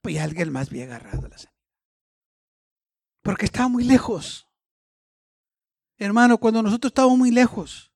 pues 0.00 0.18
alguien 0.18 0.50
más 0.50 0.68
había 0.68 0.84
agarrado 0.84 1.28
la 1.28 1.36
sanidad. 1.36 1.60
Porque 3.22 3.44
estaba 3.44 3.68
muy 3.68 3.84
lejos. 3.84 4.46
Hermano, 5.98 6.38
cuando 6.38 6.62
nosotros 6.62 6.92
estamos 6.92 7.18
muy 7.18 7.30
lejos, 7.30 7.92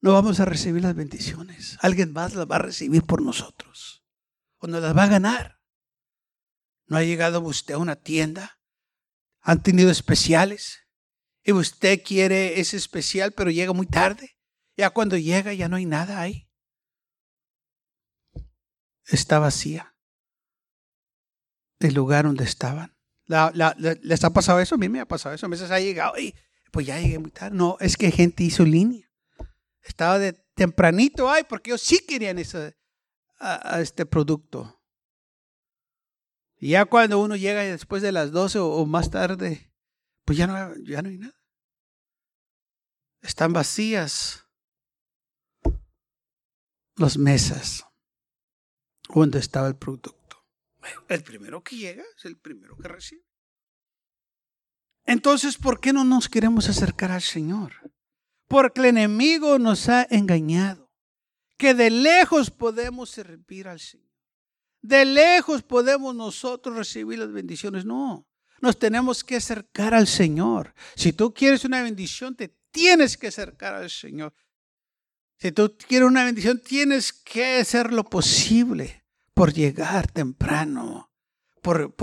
no 0.00 0.12
vamos 0.12 0.40
a 0.40 0.44
recibir 0.44 0.82
las 0.82 0.96
bendiciones. 0.96 1.78
Alguien 1.80 2.12
más 2.12 2.34
las 2.34 2.50
va 2.50 2.56
a 2.56 2.60
recibir 2.60 3.04
por 3.04 3.22
nosotros. 3.22 4.04
O 4.58 4.66
nos 4.66 4.82
las 4.82 4.96
va 4.96 5.04
a 5.04 5.08
ganar. 5.08 5.60
¿No 6.86 6.96
ha 6.96 7.04
llegado 7.04 7.40
usted 7.42 7.74
a 7.74 7.78
una 7.78 7.96
tienda? 7.96 8.58
¿Han 9.40 9.62
tenido 9.62 9.90
especiales? 9.90 10.80
Y 11.44 11.52
usted 11.52 12.02
quiere 12.02 12.60
ese 12.60 12.76
especial, 12.76 13.32
pero 13.32 13.50
llega 13.50 13.72
muy 13.72 13.86
tarde. 13.86 14.36
Ya 14.76 14.90
cuando 14.90 15.16
llega 15.16 15.52
ya 15.52 15.68
no 15.68 15.76
hay 15.76 15.86
nada 15.86 16.20
ahí. 16.20 16.47
Está 19.08 19.38
vacía. 19.38 19.94
El 21.80 21.94
lugar 21.94 22.24
donde 22.24 22.44
estaban. 22.44 22.96
¿Les 24.02 24.24
ha 24.24 24.30
pasado 24.30 24.60
eso? 24.60 24.74
A 24.74 24.78
mí 24.78 24.88
me 24.88 25.00
ha 25.00 25.08
pasado 25.08 25.34
eso. 25.34 25.46
A 25.46 25.50
veces 25.50 25.70
ha 25.70 25.80
llegado 25.80 26.18
y 26.18 26.34
pues 26.70 26.86
ya 26.86 27.00
llegué 27.00 27.18
muy 27.18 27.30
tarde. 27.30 27.56
No, 27.56 27.76
es 27.80 27.96
que 27.96 28.10
gente 28.10 28.44
hizo 28.44 28.64
línea. 28.64 29.10
Estaba 29.82 30.18
de 30.18 30.34
tempranito, 30.54 31.30
ay, 31.30 31.44
porque 31.48 31.70
ellos 31.70 31.80
sí 31.80 32.04
querían 32.06 32.38
ese, 32.38 32.76
a 33.38 33.80
este 33.80 34.04
producto. 34.04 34.78
Y 36.60 36.70
ya 36.70 36.84
cuando 36.84 37.20
uno 37.20 37.36
llega 37.36 37.62
después 37.62 38.02
de 38.02 38.12
las 38.12 38.32
12 38.32 38.58
o, 38.58 38.84
más 38.84 39.10
tarde, 39.10 39.72
pues 40.24 40.36
ya 40.36 40.46
no, 40.46 40.74
ya 40.84 41.02
no 41.02 41.08
hay 41.08 41.18
nada. 41.18 41.34
Están 43.22 43.52
vacías 43.52 44.44
las 46.96 47.16
mesas 47.16 47.87
donde 49.08 49.38
estaba 49.38 49.68
el 49.68 49.76
producto. 49.76 50.44
El 51.08 51.22
primero 51.22 51.62
que 51.62 51.76
llega 51.76 52.04
es 52.16 52.24
el 52.24 52.36
primero 52.36 52.76
que 52.76 52.88
recibe. 52.88 53.24
Entonces, 55.04 55.56
¿por 55.56 55.80
qué 55.80 55.92
no 55.92 56.04
nos 56.04 56.28
queremos 56.28 56.68
acercar 56.68 57.10
al 57.10 57.22
Señor? 57.22 57.72
Porque 58.46 58.80
el 58.80 58.86
enemigo 58.86 59.58
nos 59.58 59.88
ha 59.88 60.06
engañado. 60.10 60.92
Que 61.56 61.74
de 61.74 61.90
lejos 61.90 62.50
podemos 62.50 63.10
servir 63.10 63.68
al 63.68 63.80
Señor. 63.80 64.08
De 64.80 65.04
lejos 65.04 65.62
podemos 65.62 66.14
nosotros 66.14 66.76
recibir 66.76 67.18
las 67.18 67.32
bendiciones. 67.32 67.84
No, 67.84 68.28
nos 68.60 68.78
tenemos 68.78 69.24
que 69.24 69.36
acercar 69.36 69.94
al 69.94 70.06
Señor. 70.06 70.74
Si 70.94 71.12
tú 71.12 71.32
quieres 71.32 71.64
una 71.64 71.82
bendición, 71.82 72.36
te 72.36 72.56
tienes 72.70 73.16
que 73.16 73.28
acercar 73.28 73.74
al 73.74 73.90
Señor. 73.90 74.34
Si 75.38 75.52
tú 75.52 75.76
quieres 75.76 76.08
una 76.08 76.24
bendición, 76.24 76.60
tienes 76.60 77.12
que 77.12 77.60
hacer 77.60 77.92
lo 77.92 78.04
posible 78.04 79.04
por 79.34 79.52
llegar 79.52 80.10
temprano, 80.10 81.12
por, 81.62 81.94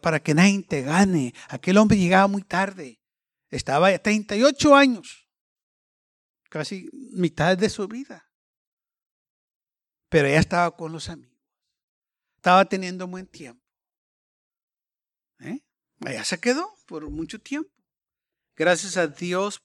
para 0.00 0.22
que 0.22 0.34
nadie 0.34 0.62
te 0.62 0.82
gane. 0.82 1.34
Aquel 1.48 1.78
hombre 1.78 1.98
llegaba 1.98 2.28
muy 2.28 2.42
tarde. 2.42 3.00
Estaba 3.48 3.88
a 3.88 3.98
38 3.98 4.76
años, 4.76 5.28
casi 6.48 6.88
mitad 6.92 7.58
de 7.58 7.68
su 7.68 7.88
vida. 7.88 8.30
Pero 10.08 10.28
ya 10.28 10.38
estaba 10.38 10.76
con 10.76 10.92
los 10.92 11.08
amigos. 11.08 11.40
Estaba 12.36 12.64
teniendo 12.64 13.08
buen 13.08 13.26
tiempo. 13.26 13.64
¿Eh? 15.40 15.60
Allá 16.04 16.24
se 16.24 16.38
quedó 16.38 16.72
por 16.86 17.08
mucho 17.10 17.40
tiempo. 17.40 17.70
Gracias 18.54 18.96
a 18.96 19.08
Dios 19.08 19.60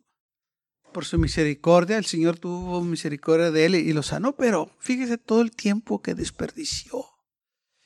por 0.96 1.04
su 1.04 1.20
misericordia. 1.20 1.98
El 1.98 2.06
Señor 2.06 2.40
tuvo 2.40 2.80
misericordia 2.80 3.52
de 3.52 3.66
él 3.66 3.76
y 3.76 3.92
lo 3.92 4.02
sanó, 4.02 4.34
pero 4.38 4.74
fíjese 4.80 5.18
todo 5.18 5.42
el 5.42 5.52
tiempo 5.52 6.02
que 6.02 6.16
desperdició. 6.16 7.04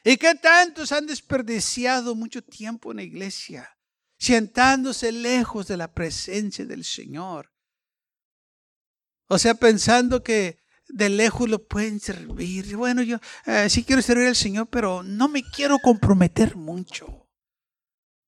¿Y 0.03 0.17
qué 0.17 0.35
tantos 0.35 0.91
han 0.91 1.07
desperdiciado 1.07 2.13
mucho 2.13 2.43
tiempo 2.43 2.91
en 2.91 2.97
la 2.97 3.03
iglesia, 3.03 3.67
sentándose 4.19 5.11
lejos 5.11 5.65
de 5.65 5.77
la 5.77 5.91
presencia 5.91 6.67
del 6.67 6.83
Señor? 6.83 7.51
O 9.27 9.39
sea, 9.39 9.55
pensando 9.55 10.21
que 10.21 10.59
de 10.87 11.09
lejos 11.09 11.49
lo 11.49 11.67
pueden 11.67 11.99
servir. 11.99 12.75
Bueno, 12.75 13.01
yo 13.01 13.17
eh, 13.47 13.71
sí 13.71 13.83
quiero 13.83 14.03
servir 14.03 14.27
al 14.27 14.35
Señor, 14.35 14.67
pero 14.67 15.01
no 15.01 15.29
me 15.29 15.41
quiero 15.41 15.79
comprometer 15.79 16.55
mucho. 16.55 17.27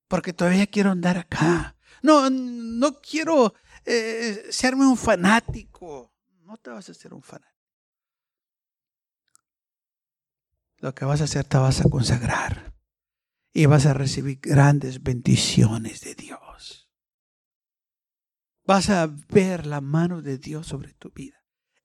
Porque 0.08 0.34
todavía 0.34 0.65
quiero 0.65 0.89
andar 0.89 1.20
acá. 1.20 1.78
No, 2.02 2.32
no 2.32 3.00
quiero 3.00 3.54
eh, 3.86 4.48
serme 4.52 4.86
un 4.86 4.98
fanático. 4.98 6.13
No 6.44 6.58
te 6.58 6.70
vas 6.70 6.89
a 6.89 6.94
ser 6.94 7.13
un 7.13 7.22
fanático. 7.22 7.52
Lo 10.78 10.96
que 10.96 11.06
vas 11.06 11.22
a 11.22 11.26
hacer, 11.26 11.46
te 11.46 11.58
vas 11.58 11.82
a 11.82 11.89
consagrar. 11.89 12.74
Y 13.54 13.65
vas 13.65 13.86
a 13.86 13.94
recibir 13.94 14.39
grandes 14.41 15.04
bendiciones 15.04 16.02
de 16.02 16.15
Dios. 16.15 16.89
Vas 18.63 18.89
a 18.89 19.08
ver 19.30 19.65
la 19.65 19.82
mano 19.82 20.22
de 20.22 20.38
Dios 20.38 20.67
sobre 20.67 20.94
tu 20.94 21.12
vida 21.12 21.41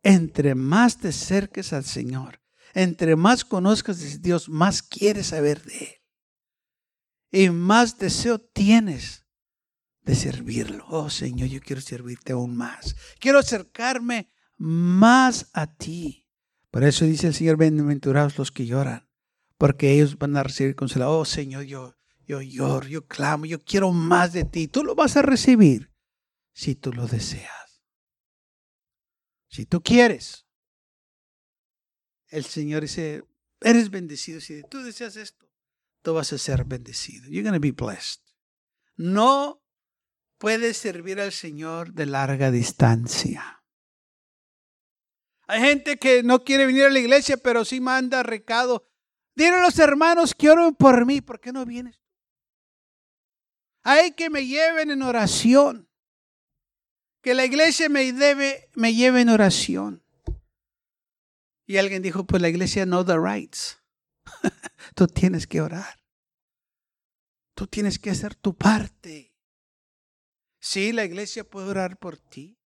entre 0.06 0.54
más 0.54 0.98
te 0.98 1.08
acerques 1.08 1.72
al 1.72 1.84
Señor, 1.84 2.40
entre 2.74 3.16
más 3.16 3.44
conozcas 3.44 3.98
de 3.98 4.18
Dios, 4.18 4.48
más 4.48 4.80
quieres 4.80 5.28
saber 5.28 5.64
de 5.64 5.78
Él. 5.78 5.94
Y 7.32 7.50
más 7.50 7.98
deseo 7.98 8.38
tienes 8.38 9.25
de 10.06 10.14
servirlo. 10.14 10.86
Oh 10.88 11.10
Señor, 11.10 11.48
yo 11.48 11.60
quiero 11.60 11.82
servirte 11.82 12.32
aún 12.32 12.56
más. 12.56 12.94
Quiero 13.18 13.40
acercarme 13.40 14.30
más 14.56 15.50
a 15.52 15.66
ti. 15.66 16.28
Por 16.70 16.84
eso 16.84 17.04
dice 17.04 17.26
el 17.26 17.34
Señor, 17.34 17.56
bienaventurados 17.58 18.38
los 18.38 18.52
que 18.52 18.66
lloran, 18.66 19.08
porque 19.58 19.92
ellos 19.92 20.16
van 20.16 20.36
a 20.36 20.44
recibir 20.44 20.76
consuelo. 20.76 21.18
Oh 21.18 21.24
Señor, 21.24 21.64
yo, 21.64 21.96
yo 22.24 22.40
lloro, 22.40 22.86
yo 22.86 23.06
clamo, 23.06 23.46
yo 23.46 23.62
quiero 23.64 23.92
más 23.92 24.32
de 24.32 24.44
ti. 24.44 24.68
Tú 24.68 24.84
lo 24.84 24.94
vas 24.94 25.16
a 25.16 25.22
recibir 25.22 25.92
si 26.52 26.76
tú 26.76 26.92
lo 26.92 27.08
deseas. 27.08 27.82
Si 29.48 29.66
tú 29.66 29.82
quieres, 29.82 30.46
el 32.28 32.44
Señor 32.44 32.82
dice, 32.82 33.24
eres 33.60 33.90
bendecido. 33.90 34.40
Si 34.40 34.62
tú 34.70 34.84
deseas 34.84 35.16
esto, 35.16 35.50
tú 36.02 36.14
vas 36.14 36.32
a 36.32 36.38
ser 36.38 36.64
bendecido. 36.64 37.24
You're 37.28 37.42
going 37.42 37.54
to 37.54 37.60
be 37.60 37.72
blessed. 37.72 38.20
No 38.96 39.65
puedes 40.38 40.76
servir 40.76 41.20
al 41.20 41.32
Señor 41.32 41.92
de 41.92 42.06
larga 42.06 42.50
distancia. 42.50 43.62
Hay 45.48 45.60
gente 45.60 45.96
que 45.96 46.22
no 46.22 46.42
quiere 46.42 46.66
venir 46.66 46.84
a 46.84 46.90
la 46.90 46.98
iglesia, 46.98 47.36
pero 47.36 47.64
sí 47.64 47.80
manda 47.80 48.22
recado. 48.22 48.88
Dile 49.34 49.56
a 49.56 49.60
los 49.60 49.78
hermanos 49.78 50.34
que 50.34 50.50
oren 50.50 50.74
por 50.74 51.06
mí. 51.06 51.20
¿Por 51.20 51.40
qué 51.40 51.52
no 51.52 51.64
vienes? 51.64 52.00
Hay 53.82 54.12
que 54.12 54.30
me 54.30 54.46
lleven 54.46 54.90
en 54.90 55.02
oración 55.02 55.88
que 57.22 57.34
la 57.34 57.44
iglesia 57.44 57.88
me, 57.88 58.12
debe, 58.12 58.70
me 58.74 58.94
lleve 58.94 59.20
en 59.20 59.28
oración. 59.28 60.04
Y 61.66 61.76
alguien 61.76 62.02
dijo, 62.02 62.24
pues 62.24 62.40
la 62.40 62.48
iglesia 62.48 62.86
no 62.86 63.04
the 63.04 63.18
rights. 63.18 63.78
Tú 64.94 65.06
tienes 65.06 65.46
que 65.46 65.60
orar. 65.60 66.00
Tú 67.54 67.66
tienes 67.66 67.98
que 67.98 68.10
hacer 68.10 68.34
tu 68.34 68.56
parte. 68.56 69.25
Sí, 70.68 70.90
la 70.90 71.04
iglesia 71.04 71.44
puede 71.44 71.68
orar 71.68 71.96
por 71.96 72.18
ti, 72.18 72.58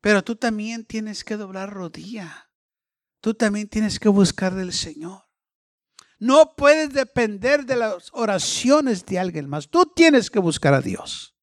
pero 0.00 0.24
tú 0.24 0.36
también 0.36 0.86
tienes 0.86 1.24
que 1.24 1.36
doblar 1.36 1.68
rodilla. 1.68 2.48
Tú 3.20 3.34
también 3.34 3.68
tienes 3.68 4.00
que 4.00 4.08
buscar 4.08 4.54
del 4.54 4.72
Señor. 4.72 5.24
No 6.18 6.54
puedes 6.56 6.94
depender 6.94 7.66
de 7.66 7.76
las 7.76 8.08
oraciones 8.14 9.04
de 9.04 9.18
alguien 9.18 9.46
más. 9.46 9.68
Tú 9.68 9.92
tienes 9.94 10.30
que 10.30 10.38
buscar 10.38 10.72
a 10.72 10.80
Dios. 10.80 11.36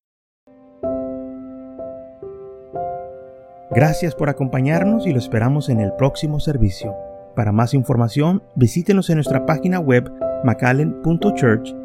Gracias 3.69 4.15
por 4.15 4.29
acompañarnos 4.29 5.05
y 5.05 5.11
lo 5.11 5.19
esperamos 5.19 5.69
en 5.69 5.81
el 5.81 5.93
próximo 5.93 6.39
servicio. 6.39 6.95
Para 7.35 7.51
más 7.51 7.75
información, 7.75 8.41
visítenos 8.55 9.11
en 9.11 9.17
nuestra 9.17 9.45
página 9.45 9.79
web 9.79 10.11
macallen.church. 10.43 11.84